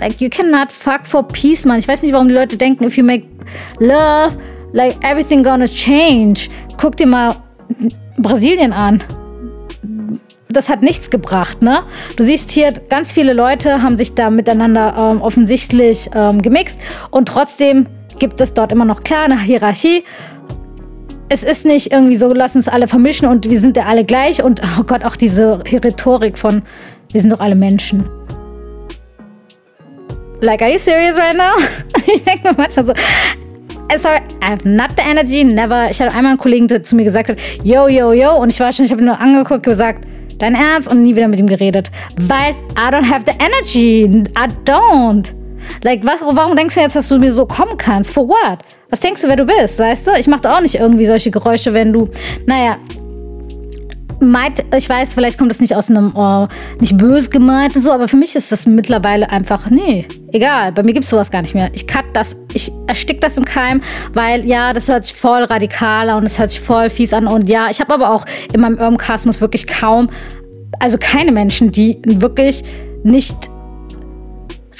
like, 0.00 0.20
you 0.20 0.28
cannot 0.28 0.72
fuck 0.72 1.00
for 1.04 1.22
peace, 1.22 1.64
man. 1.64 1.78
Ich 1.78 1.86
weiß 1.86 2.02
nicht, 2.02 2.12
warum 2.12 2.28
die 2.28 2.34
Leute 2.34 2.56
denken, 2.56 2.84
if 2.84 2.96
you 2.96 3.04
make 3.04 3.24
love, 3.78 4.36
like, 4.72 4.96
everything 5.04 5.42
gonna 5.42 5.68
change. 5.68 6.48
Guck 6.76 6.96
dir 6.96 7.06
mal 7.06 7.36
Brasilien 8.16 8.72
an 8.72 9.02
das 10.50 10.68
hat 10.68 10.82
nichts 10.82 11.10
gebracht, 11.10 11.62
ne? 11.62 11.82
Du 12.16 12.22
siehst 12.22 12.50
hier, 12.50 12.72
ganz 12.72 13.12
viele 13.12 13.32
Leute 13.32 13.82
haben 13.82 13.98
sich 13.98 14.14
da 14.14 14.30
miteinander 14.30 15.12
ähm, 15.12 15.20
offensichtlich 15.20 16.10
ähm, 16.14 16.40
gemixt 16.40 16.80
und 17.10 17.28
trotzdem 17.28 17.86
gibt 18.18 18.40
es 18.40 18.54
dort 18.54 18.72
immer 18.72 18.84
noch 18.84 19.02
klar 19.02 19.24
eine 19.24 19.40
Hierarchie. 19.40 20.04
Es 21.28 21.44
ist 21.44 21.66
nicht 21.66 21.92
irgendwie 21.92 22.16
so, 22.16 22.32
lass 22.32 22.56
uns 22.56 22.68
alle 22.68 22.88
vermischen 22.88 23.28
und 23.28 23.50
wir 23.50 23.60
sind 23.60 23.76
ja 23.76 23.84
alle 23.84 24.04
gleich 24.04 24.42
und 24.42 24.62
oh 24.78 24.84
Gott, 24.84 25.04
auch 25.04 25.16
diese 25.16 25.62
Rhetorik 25.70 26.38
von, 26.38 26.62
wir 27.12 27.20
sind 27.20 27.30
doch 27.30 27.40
alle 27.40 27.54
Menschen. 27.54 28.08
Like, 30.40 30.62
are 30.62 30.72
you 30.72 30.78
serious 30.78 31.18
right 31.18 31.36
now? 31.36 31.52
ich 32.06 32.24
denke 32.24 32.48
mir 32.48 32.54
manchmal 32.56 32.86
so, 32.86 32.92
äh, 32.92 33.98
sorry, 33.98 34.20
I 34.42 34.52
have 34.52 34.66
not 34.66 34.90
the 34.96 35.02
energy, 35.02 35.44
never. 35.44 35.90
Ich 35.90 36.00
hatte 36.00 36.14
einmal 36.14 36.32
einen 36.32 36.38
Kollegen, 36.38 36.68
der 36.68 36.82
zu 36.82 36.96
mir 36.96 37.04
gesagt 37.04 37.28
hat, 37.28 37.38
yo, 37.62 37.88
yo, 37.88 38.12
yo, 38.12 38.36
und 38.36 38.50
ich 38.52 38.60
war 38.60 38.72
schon, 38.72 38.86
ich 38.86 38.92
habe 38.92 39.02
nur 39.02 39.18
angeguckt 39.20 39.66
und 39.66 39.72
gesagt, 39.72 40.06
dein 40.38 40.54
Ernst 40.54 40.90
und 40.90 41.02
nie 41.02 41.14
wieder 41.14 41.28
mit 41.28 41.38
ihm 41.38 41.46
geredet. 41.46 41.90
Weil 42.20 42.52
I 42.76 42.90
don't 42.92 43.10
have 43.10 43.24
the 43.26 43.32
energy. 43.38 44.04
I 44.36 44.48
don't. 44.64 45.32
Like, 45.82 46.04
was, 46.06 46.20
warum 46.22 46.56
denkst 46.56 46.74
du 46.74 46.80
jetzt, 46.80 46.96
dass 46.96 47.08
du 47.08 47.18
mir 47.18 47.32
so 47.32 47.46
kommen 47.46 47.76
kannst? 47.76 48.12
For 48.12 48.28
what? 48.28 48.58
Was 48.90 49.00
denkst 49.00 49.22
du, 49.22 49.28
wer 49.28 49.36
du 49.36 49.44
bist, 49.44 49.78
weißt 49.78 50.06
du? 50.06 50.12
Ich 50.18 50.26
mache 50.26 50.50
auch 50.50 50.60
nicht 50.60 50.76
irgendwie 50.76 51.04
solche 51.04 51.30
Geräusche, 51.30 51.74
wenn 51.74 51.92
du, 51.92 52.08
naja, 52.46 52.78
meint, 54.20 54.64
ich 54.76 54.88
weiß, 54.88 55.14
vielleicht 55.14 55.38
kommt 55.38 55.50
das 55.50 55.60
nicht 55.60 55.74
aus 55.74 55.90
einem, 55.90 56.12
oh, 56.14 56.48
nicht 56.80 56.96
böse 56.96 57.30
gemeint 57.30 57.76
und 57.76 57.82
so, 57.82 57.92
aber 57.92 58.08
für 58.08 58.16
mich 58.16 58.34
ist 58.36 58.50
das 58.50 58.66
mittlerweile 58.66 59.30
einfach, 59.30 59.70
nee, 59.70 60.06
egal, 60.32 60.72
bei 60.72 60.82
mir 60.82 60.92
gibt 60.92 61.04
es 61.04 61.10
sowas 61.10 61.30
gar 61.30 61.42
nicht 61.42 61.54
mehr. 61.54 61.70
Ich 61.72 61.86
cut 61.86 62.04
das, 62.12 62.36
ich 62.54 62.72
erstick 62.86 63.20
das 63.20 63.38
im 63.38 63.44
Keim, 63.44 63.80
weil 64.12 64.44
ja, 64.44 64.72
das 64.72 64.88
hört 64.88 65.04
sich 65.04 65.14
voll 65.14 65.44
radikaler 65.44 66.16
und 66.16 66.24
es 66.24 66.38
hört 66.38 66.50
sich 66.50 66.60
voll 66.60 66.90
fies 66.90 67.12
an 67.12 67.26
und 67.26 67.48
ja, 67.48 67.68
ich 67.70 67.80
habe 67.80 67.94
aber 67.94 68.10
auch 68.10 68.24
in 68.52 68.60
meinem 68.60 68.78
Irmkasmus 68.78 69.40
wirklich 69.40 69.66
kaum, 69.66 70.10
also 70.80 70.98
keine 70.98 71.32
Menschen, 71.32 71.72
die 71.72 72.00
wirklich 72.04 72.64
nicht 73.04 73.36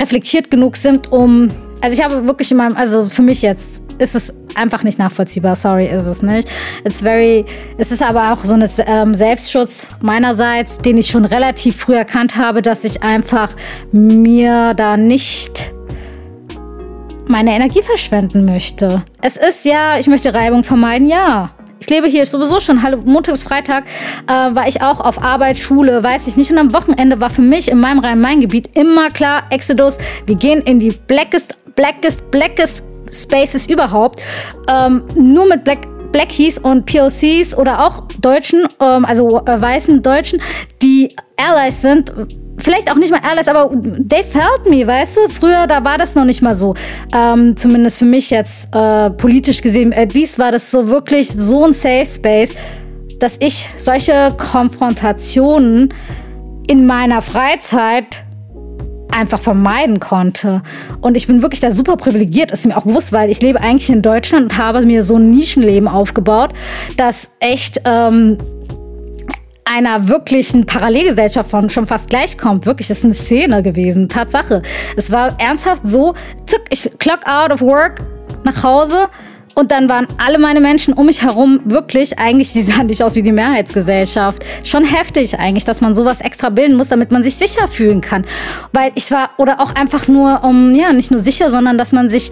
reflektiert 0.01 0.51
genug 0.51 0.77
sind, 0.77 1.13
um 1.13 1.51
also 1.81 1.97
ich 1.97 2.05
habe 2.05 2.27
wirklich 2.27 2.51
in 2.51 2.57
meinem, 2.57 2.77
also 2.77 3.05
für 3.05 3.23
mich 3.23 3.43
jetzt 3.43 3.83
ist 3.99 4.15
es 4.15 4.35
einfach 4.57 4.83
nicht 4.83 4.99
nachvollziehbar. 4.99 5.57
Sorry, 5.57 5.87
ist 5.87 6.07
es 6.07 6.23
nicht. 6.23 6.49
It's 6.85 7.01
very, 7.01 7.45
es 7.77 7.93
ist 7.93 8.03
aber 8.03 8.33
auch 8.33 8.45
so 8.45 8.55
ein 8.55 8.65
ähm, 8.87 9.15
Selbstschutz 9.15 9.89
meinerseits, 10.01 10.79
den 10.79 10.99
ich 10.99 11.07
schon 11.07 11.25
relativ 11.25 11.77
früh 11.77 11.95
erkannt 11.95 12.37
habe, 12.37 12.63
dass 12.63 12.85
ich 12.85 13.03
einfach 13.03 13.55
mir 13.93 14.75
da 14.75 14.97
nicht 14.97 15.73
meine 17.27 17.53
Energie 17.53 17.83
verschwenden 17.83 18.45
möchte. 18.45 19.03
Es 19.21 19.37
ist 19.37 19.65
ja, 19.65 19.99
ich 19.99 20.07
möchte 20.07 20.33
Reibung 20.33 20.65
vermeiden, 20.65 21.09
ja. 21.09 21.51
Ich 21.81 21.89
lebe 21.89 22.09
hier 22.09 22.27
sowieso 22.27 22.59
schon, 22.59 22.83
hallo, 22.83 22.99
Montag 23.05 23.35
bis 23.35 23.45
Freitag 23.45 23.85
äh, 24.27 24.33
war 24.33 24.67
ich 24.67 24.83
auch 24.83 25.01
auf 25.01 25.23
Arbeit, 25.23 25.59
Schule, 25.59 26.03
weiß 26.03 26.27
ich 26.27 26.37
nicht. 26.37 26.51
Und 26.51 26.59
am 26.59 26.73
Wochenende 26.73 27.21
war 27.21 27.31
für 27.31 27.43
mich 27.43 27.71
in 27.71 27.79
meinem 27.79 28.01
Rhein-Main-Gebiet 28.01 28.77
immer 28.77 29.11
klar, 29.11 29.45
Exodus, 29.51 29.99
wir 30.27 30.35
gehen 30.35 30.61
in 30.63 30.81
die 30.81 30.91
blackest 30.91 31.55
blackest, 31.79 32.29
blackest 32.33 32.83
Spaces 33.13 33.69
überhaupt. 33.69 34.21
Ähm, 34.69 35.05
nur 35.17 35.47
mit 35.47 35.65
Black 35.65 35.87
Blackies 36.13 36.59
und 36.59 36.87
POCs 36.87 37.57
oder 37.57 37.87
auch 37.87 38.09
Deutschen, 38.21 38.67
ähm, 38.81 39.05
also 39.05 39.41
äh, 39.45 39.61
weißen 39.61 40.03
Deutschen, 40.03 40.41
die 40.83 41.15
Allies 41.37 41.83
sind. 41.83 42.13
Vielleicht 42.59 42.91
auch 42.91 42.97
nicht 42.97 43.13
mal 43.13 43.21
Allies, 43.23 43.47
aber 43.47 43.71
they 44.09 44.25
felt 44.25 44.69
me, 44.69 44.87
weißt 44.87 45.17
du? 45.17 45.29
Früher, 45.29 45.67
da 45.67 45.85
war 45.85 45.97
das 45.97 46.15
noch 46.15 46.25
nicht 46.25 46.43
mal 46.43 46.55
so. 46.55 46.75
Ähm, 47.15 47.57
zumindest 47.57 47.99
für 47.99 48.05
mich 48.05 48.31
jetzt 48.31 48.75
äh, 48.75 49.11
politisch 49.11 49.63
gesehen. 49.63 49.93
At 49.93 50.15
least 50.15 50.39
war 50.39 50.51
das 50.51 50.71
so 50.71 50.89
wirklich 50.89 51.29
so 51.29 51.67
ein 51.67 51.73
Safe 51.73 52.07
Space, 52.07 52.55
dass 53.21 53.37
ich 53.41 53.69
solche 53.77 54.35
Konfrontationen 54.37 55.95
in 56.69 56.87
meiner 56.87 57.23
Freizeit 57.23 58.25
einfach 59.11 59.39
vermeiden 59.39 60.01
konnte. 60.01 60.63
Und 61.01 61.17
ich 61.17 61.27
bin 61.27 61.43
wirklich 61.43 61.61
da 61.61 61.71
super 61.71 61.97
privilegiert, 61.97 62.51
ist 62.53 62.67
mir 62.67 62.77
auch 62.77 62.83
bewusst, 62.83 63.13
weil 63.13 63.31
ich 63.31 63.41
lebe 63.43 63.61
eigentlich 63.61 63.91
in 63.91 64.03
Deutschland 64.03 64.45
und 64.53 64.59
habe 64.59 64.85
mir 64.85 65.03
so 65.03 65.17
ein 65.17 65.31
Nischenleben 65.31 65.89
aufgebaut, 65.89 66.51
das 66.97 67.33
echt 67.41 67.83
ähm, 67.85 68.39
einer 69.65 70.09
wirklichen 70.09 70.67
Parallelgesellschaft 70.67 71.51
von 71.51 71.69
schon 71.69 71.87
fast 71.87 72.09
gleichkommt. 72.09 72.67
Wirklich, 72.67 72.89
das 72.89 72.99
ist 72.99 73.05
eine 73.05 73.15
Szene 73.15 73.63
gewesen, 73.63 74.09
Tatsache. 74.09 74.63
Es 74.97 75.13
war 75.13 75.39
ernsthaft 75.39 75.83
so, 75.85 76.15
zuck, 76.47 76.63
ich 76.71 76.91
clock 76.99 77.21
out 77.27 77.53
of 77.53 77.61
work 77.61 78.01
nach 78.45 78.63
Hause 78.63 79.09
und 79.59 79.73
dann 79.73 79.89
waren 79.89 80.07
alle 80.25 80.39
meine 80.39 80.61
Menschen 80.61 80.95
um 80.95 81.07
mich 81.07 81.25
herum 81.25 81.59
wirklich, 81.65 82.17
eigentlich, 82.17 82.53
die 82.55 82.63
sahen 82.63 82.87
nicht 82.87 83.03
aus 83.03 83.17
wie 83.17 83.23
die 83.23 83.33
Mehrheitsgesellschaft. 83.33 84.45
Schon 84.63 84.85
heftig 84.85 85.37
eigentlich, 85.37 85.65
dass 85.65 85.81
man 85.81 85.97
sowas 85.97 86.21
extra 86.21 86.49
bilden 86.49 86.77
muss, 86.77 86.91
damit 86.91 87.11
man 87.11 87.25
sich 87.25 87.35
sicher 87.35 87.67
fühlen 87.67 88.01
kann. 88.01 88.25
Weil 88.73 88.93
ich 88.95 89.11
war, 89.11 89.31
oder 89.37 89.61
auch 89.61 89.75
einfach 89.75 90.07
nur, 90.07 90.45
um, 90.45 90.77
ja, 90.77 90.93
nicht 90.93 91.11
nur 91.11 91.19
sicher, 91.19 91.51
sondern 91.51 91.77
dass 91.77 91.93
man 91.93 92.09
sich 92.09 92.31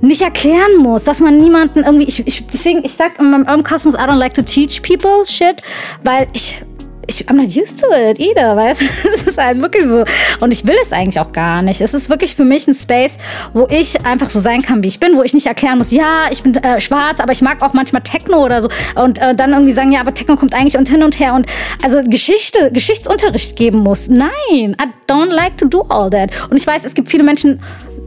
nicht 0.00 0.22
erklären 0.22 0.78
muss, 0.78 1.04
dass 1.04 1.20
man 1.20 1.38
niemanden 1.38 1.80
irgendwie, 1.84 2.06
ich, 2.06 2.26
ich, 2.26 2.46
deswegen, 2.46 2.82
ich 2.82 2.94
sag 2.94 3.18
in 3.18 3.30
meinem 3.30 3.62
Kosmos, 3.62 3.94
I 3.94 3.98
don't 3.98 4.14
like 4.14 4.32
to 4.32 4.42
teach 4.42 4.82
people 4.82 5.26
shit, 5.26 5.60
weil 6.02 6.28
ich 6.32 6.62
ich, 7.08 7.26
I'm 7.28 7.36
not 7.36 7.46
used 7.46 7.80
to 7.80 7.86
it 7.92 8.20
either, 8.20 8.54
weißt 8.54 8.82
du? 8.82 8.84
Es 9.08 9.22
ist 9.22 9.38
halt 9.38 9.60
wirklich 9.60 9.84
so. 9.84 10.04
Und 10.40 10.52
ich 10.52 10.64
will 10.66 10.76
es 10.82 10.92
eigentlich 10.92 11.18
auch 11.18 11.32
gar 11.32 11.62
nicht. 11.62 11.80
Es 11.80 11.94
ist 11.94 12.10
wirklich 12.10 12.36
für 12.36 12.44
mich 12.44 12.68
ein 12.68 12.74
Space, 12.74 13.18
wo 13.54 13.66
ich 13.70 14.04
einfach 14.04 14.28
so 14.28 14.38
sein 14.38 14.62
kann, 14.62 14.82
wie 14.82 14.88
ich 14.88 15.00
bin, 15.00 15.16
wo 15.16 15.22
ich 15.22 15.34
nicht 15.34 15.46
erklären 15.46 15.78
muss, 15.78 15.90
ja, 15.90 16.26
ich 16.30 16.42
bin 16.42 16.54
äh, 16.56 16.80
schwarz, 16.80 17.20
aber 17.20 17.32
ich 17.32 17.42
mag 17.42 17.62
auch 17.62 17.72
manchmal 17.72 18.02
Techno 18.02 18.44
oder 18.44 18.62
so. 18.62 18.68
Und 18.94 19.20
äh, 19.20 19.34
dann 19.34 19.52
irgendwie 19.52 19.72
sagen, 19.72 19.90
ja, 19.90 20.00
aber 20.00 20.14
Techno 20.14 20.36
kommt 20.36 20.54
eigentlich 20.54 20.76
und 20.76 20.88
hin 20.88 21.02
und 21.02 21.18
her. 21.18 21.34
Und 21.34 21.46
also 21.82 22.02
Geschichte, 22.04 22.70
Geschichtsunterricht 22.72 23.56
geben 23.56 23.78
muss. 23.78 24.08
Nein, 24.08 24.30
I 24.50 24.86
don't 25.08 25.32
like 25.32 25.56
to 25.56 25.66
do 25.66 25.82
all 25.88 26.10
that. 26.10 26.30
Und 26.50 26.56
ich 26.56 26.66
weiß, 26.66 26.84
es 26.84 26.94
gibt 26.94 27.10
viele 27.10 27.24
Menschen, 27.24 27.60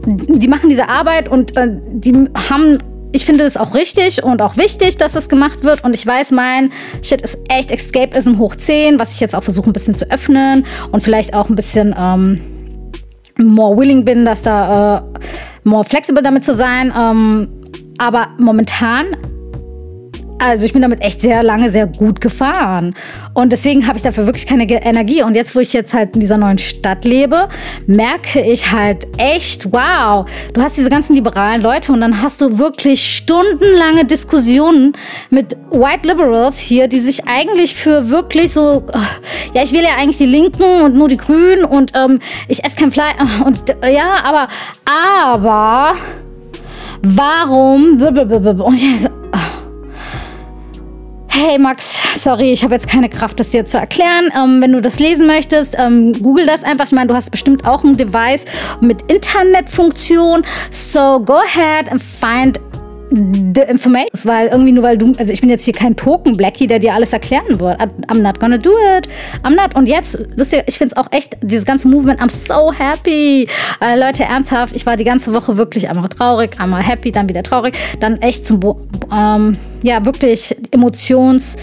die 0.06 0.48
machen 0.48 0.68
diese 0.68 0.88
Arbeit 0.88 1.28
und 1.28 1.56
äh, 1.56 1.68
die 1.92 2.28
haben 2.48 2.78
ich 3.12 3.24
finde 3.24 3.44
es 3.44 3.56
auch 3.56 3.74
richtig 3.74 4.22
und 4.22 4.42
auch 4.42 4.56
wichtig, 4.56 4.96
dass 4.96 5.14
es 5.14 5.28
gemacht 5.28 5.64
wird. 5.64 5.84
Und 5.84 5.94
ich 5.94 6.06
weiß, 6.06 6.30
mein 6.32 6.72
Shit 7.02 7.20
ist 7.20 7.38
echt 7.48 7.70
Escapism 7.70 8.38
hoch 8.38 8.54
10, 8.54 8.98
was 8.98 9.14
ich 9.14 9.20
jetzt 9.20 9.34
auch 9.34 9.42
versuche 9.42 9.70
ein 9.70 9.72
bisschen 9.72 9.94
zu 9.94 10.10
öffnen 10.10 10.66
und 10.90 11.02
vielleicht 11.02 11.34
auch 11.34 11.48
ein 11.48 11.54
bisschen 11.54 11.94
ähm, 11.98 12.40
more 13.38 13.76
willing 13.76 14.04
bin, 14.04 14.24
dass 14.24 14.42
da 14.42 14.98
äh, 14.98 15.02
more 15.64 15.84
flexible 15.84 16.22
damit 16.22 16.44
zu 16.44 16.54
sein. 16.54 16.92
Ähm, 16.96 17.48
aber 17.98 18.28
momentan 18.38 19.06
also 20.42 20.66
ich 20.66 20.72
bin 20.72 20.82
damit 20.82 21.02
echt 21.02 21.22
sehr 21.22 21.42
lange 21.42 21.70
sehr 21.70 21.86
gut 21.86 22.20
gefahren. 22.20 22.94
Und 23.32 23.52
deswegen 23.52 23.86
habe 23.86 23.96
ich 23.96 24.02
dafür 24.02 24.26
wirklich 24.26 24.46
keine 24.46 24.68
Energie. 24.68 25.22
Und 25.22 25.34
jetzt, 25.36 25.54
wo 25.54 25.60
ich 25.60 25.72
jetzt 25.72 25.94
halt 25.94 26.14
in 26.14 26.20
dieser 26.20 26.36
neuen 26.36 26.58
Stadt 26.58 27.04
lebe, 27.04 27.48
merke 27.86 28.40
ich 28.40 28.72
halt 28.72 29.06
echt, 29.18 29.72
wow, 29.72 30.26
du 30.52 30.60
hast 30.60 30.76
diese 30.76 30.90
ganzen 30.90 31.14
liberalen 31.14 31.62
Leute 31.62 31.92
und 31.92 32.00
dann 32.00 32.22
hast 32.22 32.40
du 32.40 32.58
wirklich 32.58 33.16
stundenlange 33.16 34.04
Diskussionen 34.04 34.94
mit 35.30 35.56
White 35.70 36.08
Liberals 36.08 36.58
hier, 36.58 36.88
die 36.88 37.00
sich 37.00 37.26
eigentlich 37.26 37.74
für 37.74 38.10
wirklich 38.10 38.52
so, 38.52 38.84
ja, 39.54 39.62
ich 39.62 39.72
will 39.72 39.82
ja 39.82 39.96
eigentlich 39.98 40.18
die 40.18 40.26
Linken 40.26 40.82
und 40.82 40.94
nur 40.94 41.08
die 41.08 41.16
Grünen 41.16 41.64
und 41.64 41.92
ähm, 41.94 42.18
ich 42.48 42.64
esse 42.64 42.76
kein 42.76 42.90
Fleisch 42.90 43.14
und 43.44 43.62
ja, 43.88 44.24
aber, 44.24 44.48
aber, 45.24 45.92
warum, 47.02 48.00
und 48.00 48.74
ich, 48.74 49.06
hey 51.42 51.58
Max, 51.58 52.22
sorry, 52.22 52.52
ich 52.52 52.62
habe 52.62 52.74
jetzt 52.74 52.88
keine 52.88 53.08
Kraft, 53.08 53.40
das 53.40 53.50
dir 53.50 53.64
zu 53.64 53.76
erklären. 53.76 54.30
Ähm, 54.36 54.60
wenn 54.62 54.72
du 54.72 54.80
das 54.80 55.00
lesen 55.00 55.26
möchtest, 55.26 55.74
ähm, 55.76 56.12
google 56.22 56.46
das 56.46 56.62
einfach. 56.62 56.84
Ich 56.84 56.92
meine, 56.92 57.08
du 57.08 57.14
hast 57.14 57.30
bestimmt 57.30 57.66
auch 57.66 57.82
ein 57.82 57.96
Device 57.96 58.44
mit 58.80 59.02
Internetfunktion. 59.10 60.44
So 60.70 61.18
go 61.20 61.38
ahead 61.38 61.90
and 61.90 62.00
find 62.00 62.60
the 63.12 63.62
information, 63.68 64.24
weil 64.24 64.48
irgendwie 64.48 64.72
nur 64.72 64.82
weil 64.82 64.96
du, 64.96 65.12
also 65.18 65.32
ich 65.32 65.40
bin 65.40 65.50
jetzt 65.50 65.64
hier 65.64 65.74
kein 65.74 65.96
Token 65.96 66.36
Blackie, 66.36 66.66
der 66.66 66.78
dir 66.78 66.94
alles 66.94 67.12
erklären 67.12 67.60
wird. 67.60 67.80
I'm 67.80 68.20
not 68.20 68.40
gonna 68.40 68.58
do 68.58 68.72
it. 68.96 69.08
I'm 69.42 69.54
not. 69.54 69.74
Und 69.74 69.86
jetzt, 69.86 70.18
lustig, 70.36 70.62
ich 70.66 70.78
finde 70.78 70.94
es 70.94 70.96
auch 70.96 71.10
echt, 71.12 71.36
dieses 71.42 71.64
ganze 71.64 71.88
Movement, 71.88 72.20
I'm 72.20 72.30
so 72.30 72.72
happy. 72.72 73.46
Äh, 73.80 73.98
Leute, 73.98 74.24
ernsthaft, 74.24 74.74
ich 74.74 74.86
war 74.86 74.96
die 74.96 75.04
ganze 75.04 75.34
Woche 75.34 75.56
wirklich 75.56 75.88
einmal 75.88 76.08
traurig, 76.08 76.58
einmal 76.58 76.82
happy, 76.82 77.12
dann 77.12 77.28
wieder 77.28 77.42
traurig, 77.42 77.74
dann 78.00 78.20
echt 78.22 78.46
zum, 78.46 78.60
ähm, 79.12 79.56
ja, 79.82 80.04
wirklich 80.04 80.56
emotions, 80.70 81.56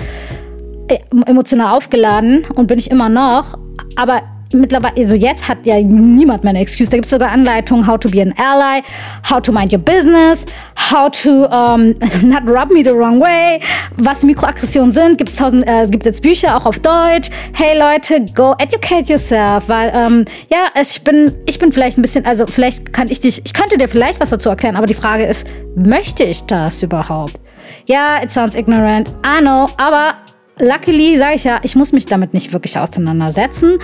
äh, 0.88 0.98
emotional 1.25 1.75
aufgeladen 1.75 2.46
und 2.56 2.68
bin 2.68 2.77
ich 2.77 2.91
immer 2.91 3.10
noch. 3.10 3.58
Aber 3.96 4.22
mittlerweile, 4.53 4.96
also 4.98 5.15
jetzt 5.15 5.48
hat 5.48 5.65
ja 5.65 5.79
niemand 5.79 6.44
mehr 6.44 6.51
eine 6.51 6.62
Excuse. 6.62 6.89
Da 6.89 6.98
gibt 6.98 7.06
es 7.06 7.12
sogar 7.12 7.32
Anleitungen, 7.32 7.86
how 7.88 8.00
to 8.00 8.10
be 8.10 8.22
an 8.22 8.34
ally, 8.38 8.82
how 9.29 9.41
to 9.41 9.51
mind 9.51 9.72
your 9.72 9.79
business, 9.79 10.46
how 10.91 11.10
to 11.10 11.46
um, 11.46 11.96
not 12.24 12.44
rub 12.48 12.72
me 12.72 12.84
the 12.84 12.94
wrong 12.94 13.20
way, 13.20 13.60
was 13.98 14.24
Mikroaggressionen 14.24 14.94
sind. 14.94 15.18
Gibt's 15.18 15.36
tausend, 15.36 15.68
äh, 15.68 15.82
es 15.82 15.91
gibt 15.91 16.06
jetzt 16.06 16.22
Bücher, 16.22 16.56
auch 16.56 16.65
auf 16.65 16.79
Deutsch. 16.79 17.29
Hey 17.53 17.77
Leute, 17.77 18.25
go 18.34 18.56
educate 18.58 19.12
yourself, 19.12 19.68
weil 19.68 19.91
ähm, 19.94 20.25
ja, 20.50 20.68
ich 20.79 21.03
bin, 21.03 21.32
ich 21.46 21.60
bin 21.60 21.72
vielleicht 21.72 21.98
ein 21.98 22.01
bisschen, 22.01 22.25
also 22.25 22.48
vielleicht 22.48 22.91
kann 22.91 23.08
ich 23.10 23.20
dich, 23.20 23.41
ich 23.46 23.53
könnte 23.53 23.77
dir 23.77 23.88
vielleicht 23.88 24.20
was 24.20 24.29
dazu 24.29 24.50
erklären, 24.50 24.75
aber 24.75 24.88
die 24.88 24.94
Frage 24.94 25.25
ist, 25.25 25.48
möchte 25.75 26.24
ich 26.24 26.44
das 26.44 26.82
überhaupt? 26.84 27.39
Ja, 27.86 28.22
it 28.24 28.32
sounds 28.32 28.56
ignorant, 28.56 29.10
I 29.25 29.41
know, 29.41 29.68
aber 29.77 30.15
luckily 30.60 31.18
sage 31.18 31.36
ich 31.36 31.44
ja, 31.44 31.60
ich 31.63 31.75
muss 31.75 31.91
mich 31.91 32.06
damit 32.06 32.34
nicht 32.34 32.53
wirklich 32.53 32.77
auseinandersetzen. 32.77 33.77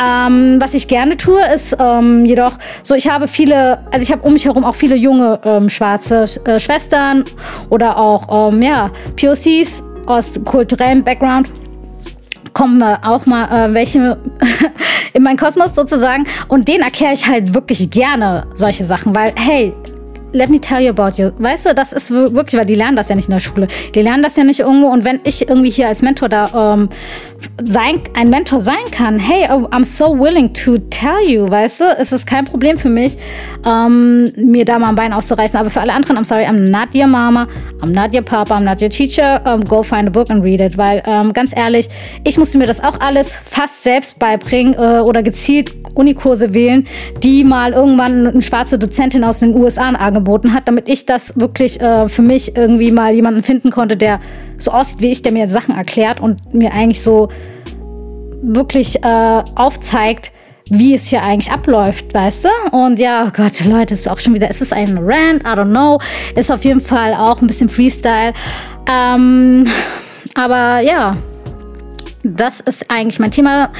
Ähm, 0.00 0.60
was 0.60 0.74
ich 0.74 0.86
gerne 0.86 1.16
tue, 1.16 1.40
ist 1.52 1.76
ähm, 1.78 2.24
jedoch 2.24 2.52
so, 2.82 2.94
ich 2.94 3.10
habe 3.10 3.26
viele, 3.26 3.78
also 3.90 4.02
ich 4.02 4.12
habe 4.12 4.22
um 4.22 4.32
mich 4.32 4.44
herum 4.44 4.64
auch 4.64 4.74
viele 4.74 4.94
junge 4.94 5.40
ähm, 5.44 5.68
schwarze 5.68 6.26
äh, 6.44 6.60
Schwestern 6.60 7.24
oder 7.68 7.96
auch 7.96 8.52
ähm, 8.52 8.62
ja, 8.62 8.90
POCs 9.20 9.82
aus 10.06 10.38
kulturellem 10.44 11.02
Background. 11.02 11.50
Kommen 12.52 12.78
wir 12.78 13.00
auch 13.04 13.26
mal 13.26 13.70
äh, 13.70 13.74
welche 13.74 14.18
in 15.14 15.22
meinen 15.22 15.36
Kosmos 15.36 15.74
sozusagen. 15.74 16.24
Und 16.46 16.68
denen 16.68 16.84
erkläre 16.84 17.14
ich 17.14 17.26
halt 17.26 17.54
wirklich 17.54 17.90
gerne 17.90 18.46
solche 18.54 18.84
Sachen, 18.84 19.14
weil 19.14 19.32
hey, 19.36 19.74
let 20.32 20.50
me 20.50 20.60
tell 20.60 20.80
you 20.80 20.90
about 20.90 21.20
you. 21.20 21.30
Weißt 21.38 21.66
du, 21.66 21.74
das 21.74 21.92
ist 21.92 22.10
wirklich, 22.10 22.58
weil 22.58 22.66
die 22.66 22.74
lernen 22.74 22.96
das 22.96 23.08
ja 23.08 23.16
nicht 23.16 23.28
in 23.28 23.32
der 23.32 23.40
Schule. 23.40 23.68
Die 23.94 24.02
lernen 24.02 24.22
das 24.22 24.36
ja 24.36 24.44
nicht 24.44 24.60
irgendwo. 24.60 24.88
Und 24.88 25.04
wenn 25.04 25.20
ich 25.24 25.48
irgendwie 25.48 25.70
hier 25.70 25.88
als 25.88 26.02
Mentor 26.02 26.28
da 26.28 26.72
ähm, 26.74 26.88
sein, 27.64 28.00
ein 28.14 28.30
Mentor 28.30 28.60
sein 28.60 28.76
kann, 28.90 29.18
hey, 29.18 29.48
oh, 29.50 29.68
I'm 29.70 29.84
so 29.84 30.18
willing 30.18 30.52
to 30.52 30.78
tell 30.90 31.20
you, 31.26 31.48
weißt 31.48 31.80
du, 31.80 31.84
es 31.98 32.12
ist 32.12 32.26
kein 32.26 32.44
Problem 32.44 32.76
für 32.76 32.88
mich, 32.88 33.16
ähm, 33.66 34.32
mir 34.36 34.64
da 34.64 34.78
mal 34.78 34.90
ein 34.90 34.94
Bein 34.94 35.12
auszureißen. 35.12 35.58
Aber 35.58 35.70
für 35.70 35.80
alle 35.80 35.92
anderen, 35.92 36.18
I'm 36.18 36.24
sorry, 36.24 36.44
I'm 36.44 36.70
not 36.70 36.94
your 36.94 37.06
mama, 37.06 37.46
I'm 37.80 37.92
not 37.92 38.14
your 38.14 38.22
papa, 38.22 38.56
I'm 38.56 38.64
not 38.64 38.80
your 38.82 38.90
teacher. 38.90 39.40
Um, 39.44 39.64
go 39.64 39.82
find 39.82 40.08
a 40.08 40.10
book 40.10 40.30
and 40.30 40.44
read 40.44 40.60
it. 40.60 40.76
Weil 40.76 41.02
ähm, 41.06 41.32
ganz 41.32 41.56
ehrlich, 41.56 41.88
ich 42.24 42.36
musste 42.38 42.58
mir 42.58 42.66
das 42.66 42.82
auch 42.82 43.00
alles 43.00 43.34
fast 43.34 43.82
selbst 43.82 44.18
beibringen 44.18 44.74
äh, 44.74 45.00
oder 45.00 45.22
gezielt 45.22 45.72
Unikurse 45.98 46.54
wählen, 46.54 46.84
die 47.22 47.44
mal 47.44 47.72
irgendwann 47.72 48.28
eine 48.28 48.42
schwarze 48.42 48.78
Dozentin 48.78 49.24
aus 49.24 49.40
den 49.40 49.54
USA 49.54 49.88
angeboten 49.88 50.54
hat, 50.54 50.68
damit 50.68 50.88
ich 50.88 51.06
das 51.06 51.38
wirklich 51.38 51.80
äh, 51.80 52.08
für 52.08 52.22
mich 52.22 52.56
irgendwie 52.56 52.92
mal 52.92 53.12
jemanden 53.12 53.42
finden 53.42 53.70
konnte, 53.70 53.96
der 53.96 54.20
so 54.56 54.70
aussieht 54.70 55.00
wie 55.00 55.10
ich, 55.10 55.22
der 55.22 55.32
mir 55.32 55.48
Sachen 55.48 55.74
erklärt 55.74 56.20
und 56.20 56.54
mir 56.54 56.72
eigentlich 56.72 57.02
so 57.02 57.28
wirklich 58.42 59.02
äh, 59.02 59.42
aufzeigt, 59.54 60.32
wie 60.70 60.94
es 60.94 61.08
hier 61.08 61.22
eigentlich 61.22 61.50
abläuft, 61.50 62.12
weißt 62.12 62.44
du? 62.44 62.76
Und 62.76 62.98
ja, 62.98 63.24
oh 63.26 63.30
Gott, 63.34 63.64
Leute, 63.64 63.94
ist 63.94 64.08
auch 64.08 64.18
schon 64.18 64.34
wieder, 64.34 64.50
ist 64.50 64.60
es 64.60 64.72
ein 64.72 64.98
Rant? 64.98 65.42
I 65.42 65.58
don't 65.58 65.70
know. 65.70 65.98
Ist 66.34 66.52
auf 66.52 66.64
jeden 66.64 66.80
Fall 66.80 67.14
auch 67.14 67.40
ein 67.40 67.46
bisschen 67.46 67.68
Freestyle. 67.68 68.34
Ähm, 68.86 69.66
aber 70.34 70.80
ja, 70.80 71.16
das 72.22 72.60
ist 72.60 72.90
eigentlich 72.90 73.18
mein 73.18 73.30
Thema 73.30 73.70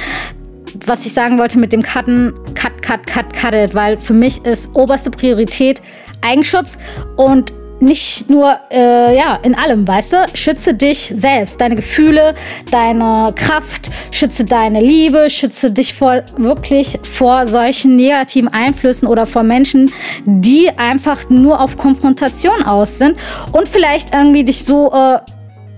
was 0.85 1.05
ich 1.05 1.13
sagen 1.13 1.37
wollte 1.37 1.59
mit 1.59 1.71
dem 1.73 1.81
Cutten, 1.81 2.33
cut, 2.55 2.81
cut, 2.81 3.05
cut, 3.07 3.33
cut 3.33 3.53
it, 3.53 3.75
weil 3.75 3.97
für 3.97 4.13
mich 4.13 4.43
ist 4.45 4.75
oberste 4.75 5.11
Priorität 5.11 5.81
Eigenschutz 6.21 6.77
und 7.15 7.53
nicht 7.81 8.29
nur 8.29 8.59
äh, 8.71 9.15
ja 9.15 9.39
in 9.41 9.55
allem, 9.55 9.87
weißt 9.87 10.13
du, 10.13 10.25
schütze 10.33 10.73
dich 10.73 10.99
selbst, 11.15 11.61
deine 11.61 11.75
Gefühle, 11.75 12.35
deine 12.71 13.33
Kraft, 13.35 13.89
schütze 14.11 14.45
deine 14.45 14.79
Liebe, 14.79 15.29
schütze 15.29 15.71
dich 15.71 15.93
vor 15.93 16.23
wirklich 16.37 16.99
vor 17.03 17.45
solchen 17.45 17.95
negativen 17.95 18.49
Einflüssen 18.49 19.07
oder 19.07 19.25
vor 19.25 19.43
Menschen, 19.43 19.91
die 20.25 20.69
einfach 20.77 21.29
nur 21.29 21.61
auf 21.61 21.77
Konfrontation 21.77 22.63
aus 22.63 22.97
sind 22.97 23.17
und 23.51 23.67
vielleicht 23.67 24.13
irgendwie 24.13 24.43
dich 24.43 24.63
so 24.63 24.91
äh, 24.91 25.19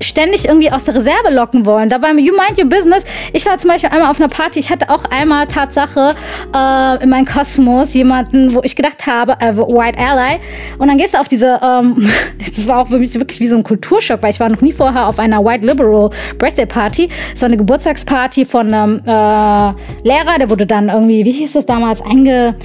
ständig 0.01 0.47
irgendwie 0.47 0.71
aus 0.71 0.85
der 0.85 0.95
Reserve 0.95 1.33
locken 1.33 1.65
wollen. 1.65 1.89
Dabei, 1.89 2.11
you 2.11 2.33
mind 2.33 2.57
your 2.57 2.69
business. 2.69 3.03
Ich 3.33 3.45
war 3.45 3.57
zum 3.57 3.69
Beispiel 3.69 3.89
einmal 3.89 4.09
auf 4.09 4.19
einer 4.19 4.29
Party, 4.29 4.59
ich 4.59 4.69
hatte 4.69 4.89
auch 4.89 5.05
einmal 5.05 5.47
Tatsache 5.47 6.15
äh, 6.55 7.03
in 7.03 7.09
meinem 7.09 7.25
Kosmos 7.25 7.93
jemanden, 7.93 8.53
wo 8.55 8.61
ich 8.63 8.75
gedacht 8.75 9.05
habe, 9.07 9.33
äh, 9.39 9.55
White 9.55 9.99
Ally. 9.99 10.39
Und 10.77 10.87
dann 10.87 10.97
gehst 10.97 11.13
du 11.13 11.19
auf 11.19 11.27
diese, 11.27 11.59
ähm, 11.63 12.09
das 12.37 12.67
war 12.67 12.81
auch 12.81 12.87
für 12.87 12.99
mich 12.99 13.13
wirklich 13.15 13.39
wie 13.39 13.47
so 13.47 13.55
ein 13.55 13.63
Kulturschock, 13.63 14.21
weil 14.21 14.31
ich 14.31 14.39
war 14.39 14.49
noch 14.49 14.61
nie 14.61 14.71
vorher 14.71 15.07
auf 15.07 15.19
einer 15.19 15.43
White 15.43 15.65
Liberal 15.65 16.09
Birthday 16.37 16.65
Party. 16.65 17.09
War 17.39 17.47
eine 17.47 17.57
Geburtstagsparty 17.57 18.45
von 18.45 18.73
einem 18.73 18.99
äh, 19.05 20.07
Lehrer, 20.07 20.37
der 20.39 20.49
wurde 20.49 20.65
dann 20.65 20.89
irgendwie, 20.89 21.25
wie 21.25 21.31
hieß 21.31 21.53
das 21.53 21.65
damals, 21.65 22.01
einge 22.01 22.55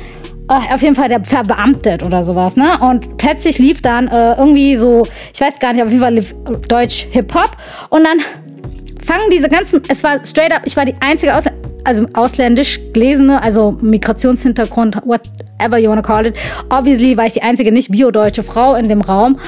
äh, 0.48 0.74
auf 0.74 0.82
jeden 0.82 0.94
Fall 0.94 1.08
der 1.08 1.24
verbeamtet 1.24 2.02
oder 2.02 2.22
sowas, 2.22 2.56
ne? 2.56 2.78
Und 2.80 3.18
plötzlich 3.18 3.58
lief 3.58 3.82
dann 3.82 4.08
äh, 4.08 4.34
irgendwie 4.34 4.76
so, 4.76 5.06
ich 5.32 5.40
weiß 5.40 5.58
gar 5.58 5.72
nicht, 5.72 5.82
auf 5.82 5.90
jeden 5.90 6.02
Fall 6.02 6.14
lief 6.14 6.34
Deutsch 6.68 7.06
Hip-Hop 7.10 7.50
und 7.90 8.04
dann 8.04 8.18
fangen 9.04 9.30
diese 9.32 9.48
ganzen, 9.48 9.82
es 9.88 10.02
war 10.04 10.24
straight 10.24 10.54
up, 10.54 10.62
ich 10.64 10.76
war 10.76 10.84
die 10.84 10.94
einzige 11.00 11.34
Aus 11.34 11.44
also 11.84 12.04
ausländisch 12.14 12.80
gelesene, 12.92 13.40
also 13.40 13.78
Migrationshintergrund, 13.80 15.02
whatever 15.58 15.78
you 15.78 15.88
wanna 15.88 16.02
call 16.02 16.24
it. 16.24 16.36
Obviously 16.70 17.16
war 17.16 17.26
ich 17.26 17.32
die 17.32 17.42
einzige 17.42 17.72
nicht 17.72 17.90
biodeutsche 17.90 18.42
Frau 18.42 18.74
in 18.74 18.88
dem 18.88 19.00
Raum 19.00 19.38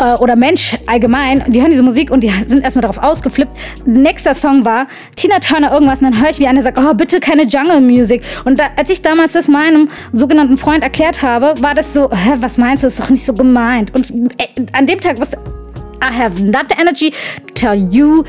äh, 0.00 0.14
oder 0.14 0.36
Mensch 0.36 0.76
allgemein. 0.86 1.44
Die 1.48 1.60
hören 1.60 1.70
diese 1.70 1.82
Musik 1.82 2.10
und 2.10 2.22
die 2.24 2.30
sind 2.46 2.62
erstmal 2.62 2.82
darauf 2.82 2.98
ausgeflippt. 2.98 3.56
Nächster 3.84 4.34
Song 4.34 4.64
war 4.64 4.86
Tina 5.16 5.38
Turner 5.38 5.72
irgendwas 5.72 6.00
und 6.00 6.10
dann 6.10 6.20
höre 6.20 6.30
ich, 6.30 6.38
wie 6.38 6.46
einer 6.46 6.62
sagt, 6.62 6.78
oh, 6.78 6.94
bitte 6.94 7.20
keine 7.20 7.44
Jungle 7.44 7.80
Music. 7.80 8.22
Und 8.44 8.58
da, 8.58 8.64
als 8.76 8.90
ich 8.90 9.02
damals 9.02 9.32
das 9.32 9.48
meinem 9.48 9.88
sogenannten 10.12 10.56
Freund 10.56 10.82
erklärt 10.82 11.22
habe, 11.22 11.54
war 11.60 11.74
das 11.74 11.92
so, 11.94 12.10
hä, 12.10 12.34
was 12.40 12.58
meinst 12.58 12.82
du, 12.82 12.86
ist 12.86 13.00
doch 13.00 13.10
nicht 13.10 13.24
so 13.24 13.34
gemeint. 13.34 13.94
Und 13.94 14.10
äh, 14.38 14.46
an 14.72 14.86
dem 14.86 15.00
Tag, 15.00 15.20
was, 15.20 15.32
I 16.00 16.12
have 16.16 16.42
not 16.42 16.66
the 16.70 16.80
energy 16.80 17.10
to 17.10 17.54
tell 17.54 17.74
you 17.74 18.24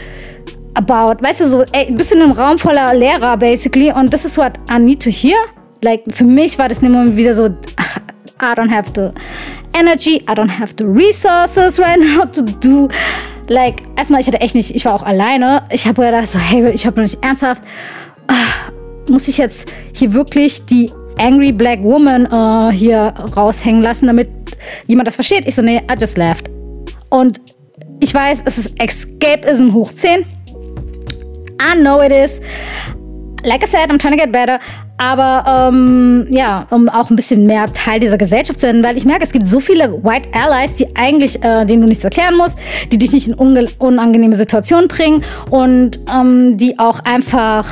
about, 0.73 1.21
weißt 1.21 1.41
du, 1.41 1.47
so, 1.47 1.63
ey, 1.71 1.91
bist 1.91 2.12
in 2.13 2.21
einem 2.21 2.32
Raum 2.32 2.58
voller 2.58 2.93
Lehrer, 2.93 3.38
basically, 3.38 3.91
und 3.91 4.13
das 4.13 4.25
ist 4.25 4.38
what 4.38 4.54
I 4.69 4.80
need 4.80 5.02
to 5.04 5.10
hear. 5.10 5.38
Like, 5.81 6.03
für 6.09 6.25
mich 6.25 6.57
war 6.59 6.67
das 6.67 6.81
Moment 6.81 7.15
wieder 7.15 7.33
so, 7.33 7.47
I 7.47 8.53
don't 8.55 8.69
have 8.69 8.91
the 8.93 9.11
energy, 9.73 10.17
I 10.29 10.33
don't 10.33 10.49
have 10.49 10.73
the 10.77 10.85
resources 10.85 11.79
right 11.79 11.99
now 11.99 12.25
to 12.25 12.41
do. 12.41 12.89
Like, 13.47 13.81
erstmal, 13.97 14.21
ich 14.21 14.27
hatte 14.27 14.41
echt 14.41 14.55
nicht, 14.55 14.75
ich 14.75 14.85
war 14.85 14.93
auch 14.93 15.03
alleine. 15.03 15.63
Ich 15.71 15.87
habe 15.87 16.03
gedacht, 16.03 16.27
so, 16.27 16.39
hey, 16.39 16.69
ich 16.71 16.85
habe 16.85 16.97
noch 16.97 17.03
nicht 17.03 17.23
ernsthaft, 17.23 17.63
uh, 18.29 19.11
muss 19.11 19.27
ich 19.27 19.37
jetzt 19.37 19.71
hier 19.93 20.13
wirklich 20.13 20.65
die 20.65 20.91
Angry 21.17 21.51
Black 21.51 21.83
Woman 21.83 22.27
uh, 22.31 22.71
hier 22.71 23.13
raushängen 23.35 23.81
lassen, 23.81 24.07
damit 24.07 24.29
jemand 24.87 25.07
das 25.07 25.15
versteht? 25.15 25.47
Ich 25.47 25.55
so, 25.55 25.61
nee, 25.61 25.81
I 25.91 25.95
just 25.99 26.17
left. 26.17 26.49
Und 27.09 27.41
ich 27.99 28.13
weiß, 28.13 28.43
es 28.45 28.57
ist 28.57 28.81
Escapism 28.81 29.73
hoch 29.73 29.91
10. 29.91 30.21
I 31.61 31.75
know 31.75 32.01
it 32.01 32.11
is. 32.11 32.41
Like 33.43 33.63
I 33.63 33.67
said, 33.67 33.89
I'm 33.89 33.97
trying 33.97 34.17
to 34.17 34.17
get 34.17 34.32
better. 34.32 34.60
Aber 34.97 35.69
ähm, 35.69 36.28
ja, 36.30 36.67
um 36.71 36.89
auch 36.89 37.10
ein 37.10 37.15
bisschen 37.15 37.45
mehr 37.45 37.71
Teil 37.71 38.02
dieser 38.02 38.17
Gesellschaft 38.17 38.60
zu 38.60 38.67
werden, 38.67 38.84
weil 38.84 38.97
ich 38.97 39.06
merke, 39.06 39.23
es 39.23 39.32
gibt 39.32 39.47
so 39.47 39.62
viele 39.62 40.04
White 40.04 40.30
Allies, 40.34 40.73
die 40.73 40.93
eigentlich, 40.95 41.41
äh, 41.41 41.65
denen 41.65 41.82
du 41.82 41.88
nichts 41.88 42.04
erklären 42.04 42.36
musst, 42.36 42.58
die 42.91 42.97
dich 42.97 43.13
nicht 43.13 43.30
in 43.30 43.34
unangenehme 43.34 44.36
Situationen 44.36 44.89
bringen 44.89 45.23
und 45.49 45.99
ähm, 46.13 46.58
die 46.58 46.78
auch 46.80 46.99
einfach 47.06 47.65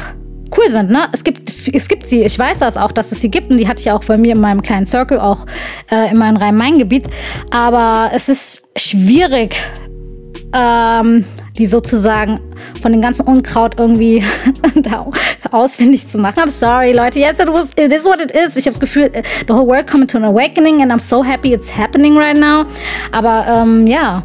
cool 0.58 0.70
sind. 0.70 0.90
Ne? 0.90 1.10
Es, 1.12 1.24
gibt, 1.24 1.52
es 1.74 1.88
gibt 1.90 2.08
sie, 2.08 2.24
ich 2.24 2.40
weiß 2.40 2.60
das 2.60 2.78
auch, 2.78 2.94
dass 2.94 3.12
es 3.12 3.22
sie 3.22 3.30
gibt 3.30 3.52
und 3.52 3.58
die 3.58 3.68
hatte 3.68 3.82
ich 3.82 3.92
auch 3.92 4.04
bei 4.06 4.18
mir 4.18 4.34
in 4.34 4.40
meinem 4.40 4.62
kleinen 4.62 4.86
Circle, 4.86 5.20
auch 5.20 5.46
äh, 5.92 6.12
in 6.12 6.18
meinem 6.18 6.38
Rhein-Main-Gebiet. 6.38 7.08
Aber 7.52 8.12
es 8.14 8.30
ist 8.30 8.64
schwierig, 8.78 9.58
ähm, 10.54 11.26
die 11.58 11.66
sozusagen 11.66 12.40
von 12.82 12.92
dem 12.92 13.02
ganzen 13.02 13.26
Unkraut 13.26 13.80
irgendwie 13.80 14.24
da 14.76 15.08
ausfindig 15.52 16.08
zu 16.08 16.20
machen. 16.20 16.44
I'm 16.44 16.50
sorry, 16.50 16.94
Leute. 16.94 17.20
Yes, 17.20 17.40
it, 17.40 17.48
was, 17.48 17.72
it 17.76 17.92
is 17.92 18.06
what 18.06 18.20
it 18.20 18.32
is. 18.32 18.56
Ich 18.56 18.66
habe 18.66 18.72
das 18.72 18.80
Gefühl, 18.80 19.12
the 19.48 19.54
whole 19.54 19.66
world 19.66 19.88
coming 19.88 20.08
to 20.08 20.18
an 20.18 20.26
awakening 20.26 20.82
and 20.82 20.92
I'm 20.92 21.00
so 21.00 21.24
happy 21.24 21.54
it's 21.54 21.76
happening 21.76 22.18
right 22.18 22.38
now. 22.38 22.66
Aber 23.12 23.46
ähm, 23.48 23.88
ja, 23.88 24.24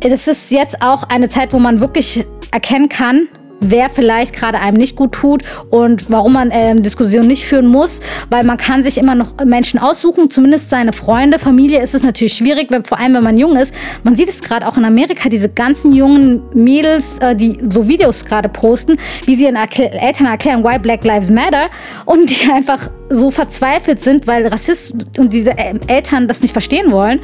es 0.00 0.28
ist 0.28 0.50
jetzt 0.50 0.82
auch 0.82 1.04
eine 1.04 1.28
Zeit, 1.28 1.52
wo 1.52 1.58
man 1.58 1.80
wirklich 1.80 2.24
erkennen 2.50 2.88
kann, 2.88 3.28
wer 3.70 3.90
vielleicht 3.90 4.34
gerade 4.34 4.60
einem 4.60 4.76
nicht 4.76 4.96
gut 4.96 5.12
tut 5.12 5.42
und 5.70 6.10
warum 6.10 6.34
man 6.34 6.50
ähm, 6.52 6.82
Diskussionen 6.82 7.28
nicht 7.28 7.44
führen 7.44 7.66
muss, 7.66 8.00
weil 8.30 8.44
man 8.44 8.56
kann 8.56 8.84
sich 8.84 8.98
immer 8.98 9.14
noch 9.14 9.34
Menschen 9.44 9.78
aussuchen, 9.80 10.30
zumindest 10.30 10.70
seine 10.70 10.92
Freunde, 10.92 11.38
Familie 11.38 11.82
ist 11.82 11.94
es 11.94 12.02
natürlich 12.02 12.34
schwierig, 12.34 12.70
wenn, 12.70 12.84
vor 12.84 12.98
allem 12.98 13.14
wenn 13.14 13.24
man 13.24 13.38
jung 13.38 13.56
ist. 13.56 13.74
Man 14.02 14.16
sieht 14.16 14.28
es 14.28 14.40
gerade 14.40 14.66
auch 14.66 14.76
in 14.76 14.84
Amerika, 14.84 15.28
diese 15.28 15.48
ganzen 15.48 15.92
jungen 15.92 16.42
Mädels, 16.54 17.18
äh, 17.18 17.34
die 17.34 17.58
so 17.68 17.88
Videos 17.88 18.24
gerade 18.24 18.48
posten, 18.48 18.96
wie 19.24 19.34
sie 19.34 19.44
ihren 19.44 19.56
Eltern 19.56 20.26
erklären, 20.26 20.64
why 20.64 20.78
Black 20.78 21.04
Lives 21.04 21.30
Matter 21.30 21.66
und 22.04 22.30
die 22.30 22.50
einfach 22.52 22.90
so 23.10 23.30
verzweifelt 23.30 24.02
sind, 24.02 24.26
weil 24.26 24.46
Rassisten 24.46 25.04
und 25.18 25.32
diese 25.32 25.56
Eltern 25.56 26.28
das 26.28 26.40
nicht 26.40 26.52
verstehen 26.52 26.90
wollen. 26.90 27.20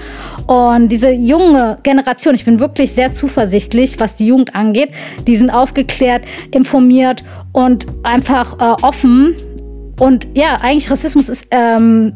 Und 0.46 0.88
diese 0.88 1.10
junge 1.10 1.78
Generation, 1.82 2.34
ich 2.34 2.44
bin 2.44 2.60
wirklich 2.60 2.92
sehr 2.92 3.14
zuversichtlich, 3.14 3.98
was 3.98 4.14
die 4.14 4.26
Jugend 4.26 4.54
angeht, 4.54 4.90
die 5.26 5.36
sind 5.36 5.50
aufgeklärt, 5.50 6.22
informiert 6.50 7.24
und 7.52 7.86
einfach 8.02 8.58
äh, 8.58 8.82
offen. 8.82 9.34
Und 9.98 10.28
ja, 10.34 10.56
eigentlich 10.60 10.90
Rassismus 10.90 11.28
ist 11.28 11.48
ähm, 11.50 12.14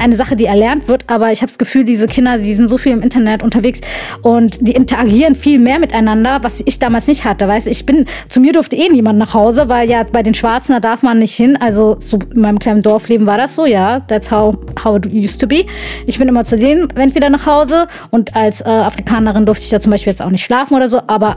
eine 0.00 0.16
Sache, 0.16 0.36
die 0.36 0.46
erlernt 0.46 0.88
wird, 0.88 1.04
aber 1.08 1.30
ich 1.30 1.42
habe 1.42 1.48
das 1.48 1.58
Gefühl, 1.58 1.84
diese 1.84 2.06
Kinder, 2.06 2.38
die 2.38 2.54
sind 2.54 2.68
so 2.68 2.78
viel 2.78 2.92
im 2.92 3.02
Internet 3.02 3.42
unterwegs 3.42 3.80
und 4.22 4.66
die 4.66 4.72
interagieren 4.72 5.34
viel 5.34 5.58
mehr 5.58 5.78
miteinander, 5.78 6.38
was 6.42 6.62
ich 6.64 6.78
damals 6.78 7.06
nicht 7.06 7.24
hatte. 7.24 7.46
Weißt 7.46 7.68
ich 7.68 7.86
bin, 7.86 8.06
zu 8.28 8.40
mir 8.40 8.52
durfte 8.52 8.76
eh 8.76 8.88
niemand 8.88 9.18
nach 9.18 9.34
Hause, 9.34 9.68
weil 9.68 9.88
ja 9.88 10.02
bei 10.10 10.22
den 10.22 10.34
Schwarzen, 10.34 10.72
da 10.72 10.80
darf 10.80 11.02
man 11.02 11.18
nicht 11.18 11.34
hin. 11.34 11.56
Also 11.60 11.96
so 11.98 12.18
in 12.34 12.40
meinem 12.40 12.58
kleinen 12.58 12.82
Dorfleben 12.82 13.26
war 13.26 13.36
das 13.36 13.54
so, 13.54 13.66
ja. 13.66 14.00
That's 14.00 14.30
how, 14.30 14.54
how 14.84 14.96
it 14.96 15.06
used 15.12 15.40
to 15.40 15.46
be. 15.46 15.64
Ich 16.06 16.18
bin 16.18 16.28
immer 16.28 16.44
zu 16.44 16.58
denen 16.58 16.88
entweder 16.96 17.30
nach 17.30 17.46
Hause 17.46 17.86
und 18.10 18.34
als 18.34 18.60
äh, 18.62 18.68
Afrikanerin 18.68 19.46
durfte 19.46 19.64
ich 19.64 19.70
ja 19.70 19.80
zum 19.80 19.92
Beispiel 19.92 20.12
jetzt 20.12 20.22
auch 20.22 20.30
nicht 20.30 20.44
schlafen 20.44 20.74
oder 20.74 20.88
so, 20.88 21.00
aber 21.06 21.36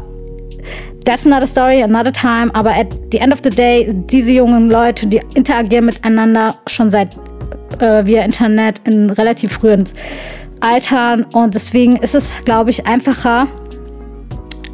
that's 1.06 1.26
another 1.26 1.48
story, 1.48 1.82
another 1.82 2.12
time. 2.12 2.54
Aber 2.54 2.72
at 2.72 2.88
the 3.12 3.20
end 3.20 3.34
of 3.34 3.40
the 3.44 3.50
day, 3.50 3.94
diese 3.94 4.34
jungen 4.34 4.70
Leute, 4.70 5.08
die 5.08 5.22
interagieren 5.36 5.86
miteinander 5.86 6.56
schon 6.68 6.90
seit 6.90 7.10
äh, 7.82 8.06
via 8.06 8.24
Internet 8.24 8.82
in 8.86 9.10
relativ 9.10 9.54
frühen 9.54 9.86
Altern. 10.60 11.26
Und 11.34 11.56
deswegen 11.56 11.98
ist 11.98 12.16
es, 12.16 12.46
glaube 12.46 12.70
ich, 12.70 12.88
einfacher. 12.88 13.48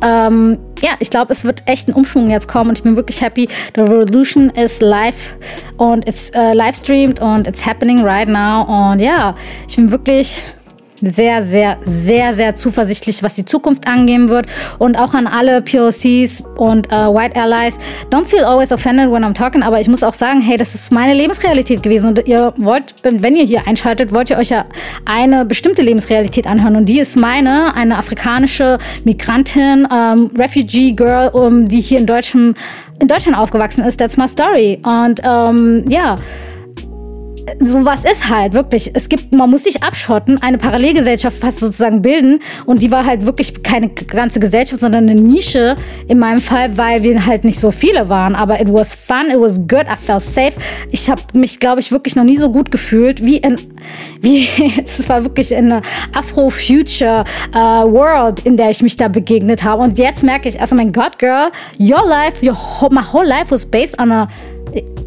Ähm, 0.01 0.57
ja, 0.81 0.91
ich 0.99 1.09
glaube, 1.09 1.33
es 1.33 1.43
wird 1.43 1.63
echt 1.65 1.89
ein 1.89 1.93
Umschwung 1.93 2.29
jetzt 2.29 2.47
kommen 2.47 2.69
und 2.69 2.77
ich 2.77 2.83
bin 2.83 2.95
wirklich 2.95 3.21
happy. 3.21 3.49
The 3.75 3.81
Revolution 3.81 4.49
is 4.51 4.79
live 4.79 5.35
und 5.77 6.07
it's 6.07 6.31
uh, 6.35 6.53
live 6.53 6.75
streamed 6.75 7.19
und 7.19 7.47
it's 7.47 7.65
happening 7.65 8.03
right 8.05 8.27
now. 8.27 8.63
Und 8.63 8.99
ja, 8.99 9.35
ich 9.67 9.75
bin 9.75 9.91
wirklich 9.91 10.41
sehr, 11.01 11.41
sehr, 11.41 11.77
sehr, 11.83 12.33
sehr 12.33 12.55
zuversichtlich, 12.55 13.23
was 13.23 13.35
die 13.35 13.45
Zukunft 13.45 13.87
angehen 13.87 14.29
wird. 14.29 14.47
Und 14.77 14.97
auch 14.97 15.13
an 15.13 15.27
alle 15.27 15.61
POCs 15.61 16.43
und 16.57 16.87
äh, 16.87 16.91
White 16.91 17.39
Allies. 17.39 17.77
Don't 18.09 18.25
feel 18.25 18.43
always 18.43 18.71
offended 18.71 19.11
when 19.11 19.23
I'm 19.23 19.33
talking, 19.33 19.63
aber 19.63 19.79
ich 19.79 19.87
muss 19.87 20.03
auch 20.03 20.13
sagen, 20.13 20.41
hey, 20.41 20.57
das 20.57 20.75
ist 20.75 20.91
meine 20.91 21.13
Lebensrealität 21.13 21.83
gewesen. 21.83 22.09
Und 22.09 22.27
ihr 22.27 22.53
wollt, 22.57 22.93
wenn 23.03 23.35
ihr 23.35 23.45
hier 23.45 23.67
einschaltet, 23.67 24.13
wollt 24.13 24.29
ihr 24.29 24.37
euch 24.37 24.49
ja 24.49 24.65
eine 25.05 25.45
bestimmte 25.45 25.81
Lebensrealität 25.81 26.47
anhören. 26.47 26.75
Und 26.75 26.85
die 26.85 26.99
ist 26.99 27.15
meine, 27.15 27.73
eine 27.75 27.97
afrikanische 27.97 28.77
Migrantin, 29.03 29.87
ähm, 29.91 30.31
Refugee 30.37 30.93
Girl, 30.93 31.29
um, 31.29 31.67
die 31.67 31.81
hier 31.81 31.99
in, 31.99 32.07
in 32.07 33.07
Deutschland 33.07 33.37
aufgewachsen 33.37 33.83
ist. 33.83 33.97
That's 33.97 34.17
my 34.17 34.27
story. 34.27 34.79
Und 34.83 35.21
ähm, 35.23 35.85
ja 35.87 36.17
sowas 37.59 38.05
ist 38.05 38.29
halt 38.29 38.53
wirklich. 38.53 38.91
Es 38.93 39.09
gibt, 39.09 39.33
man 39.33 39.49
muss 39.49 39.63
sich 39.63 39.83
abschotten, 39.83 40.41
eine 40.41 40.57
Parallelgesellschaft 40.57 41.37
fast 41.37 41.59
sozusagen 41.59 42.01
bilden. 42.01 42.39
Und 42.65 42.81
die 42.83 42.91
war 42.91 43.05
halt 43.05 43.25
wirklich 43.25 43.63
keine 43.63 43.89
ganze 43.89 44.39
Gesellschaft, 44.39 44.81
sondern 44.81 45.09
eine 45.09 45.19
Nische 45.19 45.75
in 46.07 46.19
meinem 46.19 46.39
Fall, 46.39 46.77
weil 46.77 47.03
wir 47.03 47.25
halt 47.25 47.43
nicht 47.43 47.59
so 47.59 47.71
viele 47.71 48.09
waren. 48.09 48.35
Aber 48.35 48.59
it 48.59 48.71
was 48.71 48.95
fun, 48.95 49.29
it 49.29 49.39
was 49.39 49.59
good, 49.67 49.83
I 49.83 49.95
felt 49.97 50.21
safe. 50.21 50.53
Ich 50.91 51.09
habe 51.09 51.21
mich, 51.33 51.59
glaube 51.59 51.79
ich, 51.79 51.91
wirklich 51.91 52.15
noch 52.15 52.23
nie 52.23 52.37
so 52.37 52.51
gut 52.51 52.71
gefühlt 52.71 53.23
wie 53.23 53.37
in, 53.37 53.57
wie, 54.21 54.47
es 54.83 55.07
war 55.09 55.23
wirklich 55.23 55.51
in 55.51 55.71
einer 55.71 55.81
Afro-Future 56.13 57.23
uh, 57.53 57.91
World, 57.91 58.41
in 58.45 58.57
der 58.57 58.69
ich 58.69 58.81
mich 58.81 58.97
da 58.97 59.07
begegnet 59.07 59.63
habe. 59.63 59.81
Und 59.83 59.97
jetzt 59.97 60.23
merke 60.23 60.49
ich, 60.49 60.59
also 60.59 60.75
mein 60.75 60.91
Gott, 60.91 61.19
Girl, 61.19 61.51
your 61.79 62.05
life, 62.07 62.45
your 62.45 62.57
my 62.91 63.01
whole 63.01 63.25
life 63.25 63.51
was 63.51 63.65
based 63.65 63.99
on 63.99 64.11
a 64.11 64.27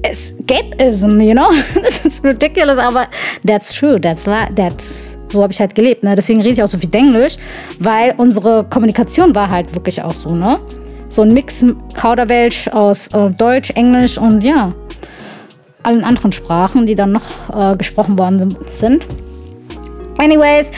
escapism, 0.03 1.21
you 1.21 1.33
know? 1.33 1.51
Das 1.75 2.05
ist 2.05 2.25
ridiculous, 2.25 2.79
aber 2.79 3.07
that's 3.47 3.75
true, 3.75 4.01
that's, 4.01 4.25
that's 4.55 5.19
so 5.27 5.43
habe 5.43 5.53
ich 5.53 5.61
halt 5.61 5.75
gelebt. 5.75 6.03
Ne? 6.03 6.15
Deswegen 6.15 6.41
rede 6.41 6.55
ich 6.55 6.62
auch 6.62 6.69
so 6.69 6.79
viel 6.79 6.95
Englisch, 6.95 7.37
weil 7.79 8.15
unsere 8.17 8.65
Kommunikation 8.65 9.35
war 9.35 9.51
halt 9.51 9.75
wirklich 9.75 10.03
auch 10.03 10.15
so, 10.15 10.35
ne? 10.35 10.61
So 11.09 11.23
ein 11.23 11.33
Mix 11.35 11.65
Kauderwelsch 11.95 12.69
aus 12.69 13.09
äh, 13.09 13.31
Deutsch, 13.33 13.71
Englisch 13.71 14.17
und 14.17 14.41
ja, 14.43 14.73
allen 15.83 16.05
anderen 16.05 16.33
Sprachen, 16.33 16.87
die 16.87 16.95
dann 16.95 17.12
noch 17.12 17.23
äh, 17.55 17.77
gesprochen 17.77 18.19
worden 18.19 18.57
sind. 18.67 19.07
Anyways, 20.19 20.71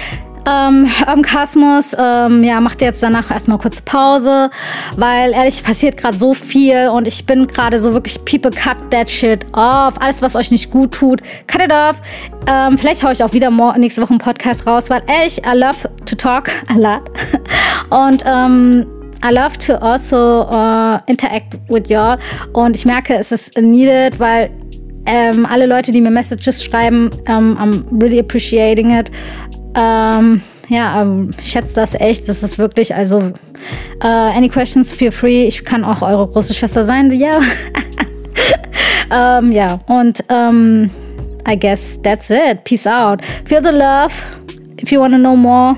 ähm, 0.46 0.88
am 1.06 1.22
Kosmos 1.22 1.94
ähm, 1.98 2.42
ja, 2.42 2.60
macht 2.60 2.80
jetzt 2.82 3.02
danach 3.02 3.30
erstmal 3.30 3.58
kurz 3.58 3.80
Pause, 3.80 4.50
weil 4.96 5.32
ehrlich 5.32 5.62
passiert 5.62 5.96
gerade 5.96 6.18
so 6.18 6.34
viel 6.34 6.88
und 6.88 7.08
ich 7.08 7.24
bin 7.26 7.46
gerade 7.46 7.78
so 7.78 7.92
wirklich 7.92 8.24
people 8.24 8.50
cut 8.50 8.76
that 8.90 9.08
shit 9.08 9.44
off. 9.52 9.94
Alles, 10.00 10.22
was 10.22 10.36
euch 10.36 10.50
nicht 10.50 10.70
gut 10.70 10.92
tut, 10.92 11.22
cut 11.46 11.62
it 11.62 11.72
off. 11.72 11.96
Ähm, 12.46 12.78
vielleicht 12.78 13.02
haue 13.02 13.12
ich 13.12 13.22
auch 13.22 13.32
wieder 13.32 13.50
nächste 13.78 14.02
Woche 14.02 14.10
einen 14.10 14.18
Podcast 14.18 14.66
raus, 14.66 14.90
weil 14.90 15.02
ehrlich, 15.06 15.38
I 15.44 15.56
love 15.56 15.88
to 16.04 16.16
talk 16.16 16.50
a 16.68 16.78
lot. 16.78 17.10
und 17.90 18.22
ähm, 18.26 18.86
I 19.24 19.32
love 19.32 19.56
to 19.58 19.76
also 19.76 20.46
uh, 20.50 20.98
interact 21.06 21.58
with 21.68 21.88
y'all. 21.88 22.18
Und 22.52 22.76
ich 22.76 22.84
merke, 22.84 23.14
es 23.14 23.32
ist 23.32 23.56
needed, 23.58 24.20
weil 24.20 24.50
ähm, 25.06 25.46
alle 25.46 25.66
Leute, 25.66 25.92
die 25.92 26.00
mir 26.00 26.10
Messages 26.10 26.62
schreiben, 26.64 27.10
ähm, 27.26 27.56
I'm 27.58 28.02
really 28.02 28.18
appreciating 28.18 28.90
it. 28.90 29.10
Ähm, 29.74 30.42
ja, 30.68 31.02
ähm, 31.02 31.30
ich 31.38 31.50
schätze 31.50 31.74
das 31.74 31.94
echt. 31.94 32.28
Das 32.28 32.42
ist 32.42 32.58
wirklich, 32.58 32.94
also, 32.94 33.18
uh, 34.02 34.06
any 34.06 34.48
questions, 34.48 34.92
feel 34.92 35.12
free. 35.12 35.46
Ich 35.46 35.64
kann 35.64 35.84
auch 35.84 36.02
eure 36.02 36.26
große 36.26 36.54
Schwester 36.54 36.84
sein. 36.84 37.12
Ja. 37.12 37.38
ähm, 39.38 39.52
ja, 39.52 39.78
und 39.86 40.24
ähm, 40.28 40.90
I 41.48 41.58
guess 41.58 42.00
that's 42.02 42.30
it. 42.30 42.64
Peace 42.64 42.86
out. 42.86 43.24
Feel 43.44 43.62
the 43.62 43.70
love. 43.70 44.12
If 44.82 44.90
you 44.90 45.00
want 45.00 45.12
to 45.12 45.18
know 45.18 45.36
more, 45.36 45.76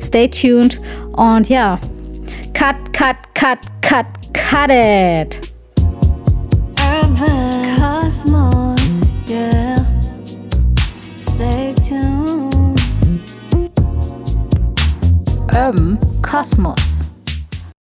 stay 0.00 0.28
tuned. 0.28 0.80
Und 1.16 1.48
ja, 1.48 1.78
cut, 2.54 2.76
cut, 2.92 3.16
cut, 3.34 3.58
cut, 3.82 4.06
cut 4.32 4.70
it. 4.70 5.47
Urban 15.58 15.98
Kosmos. 16.22 16.97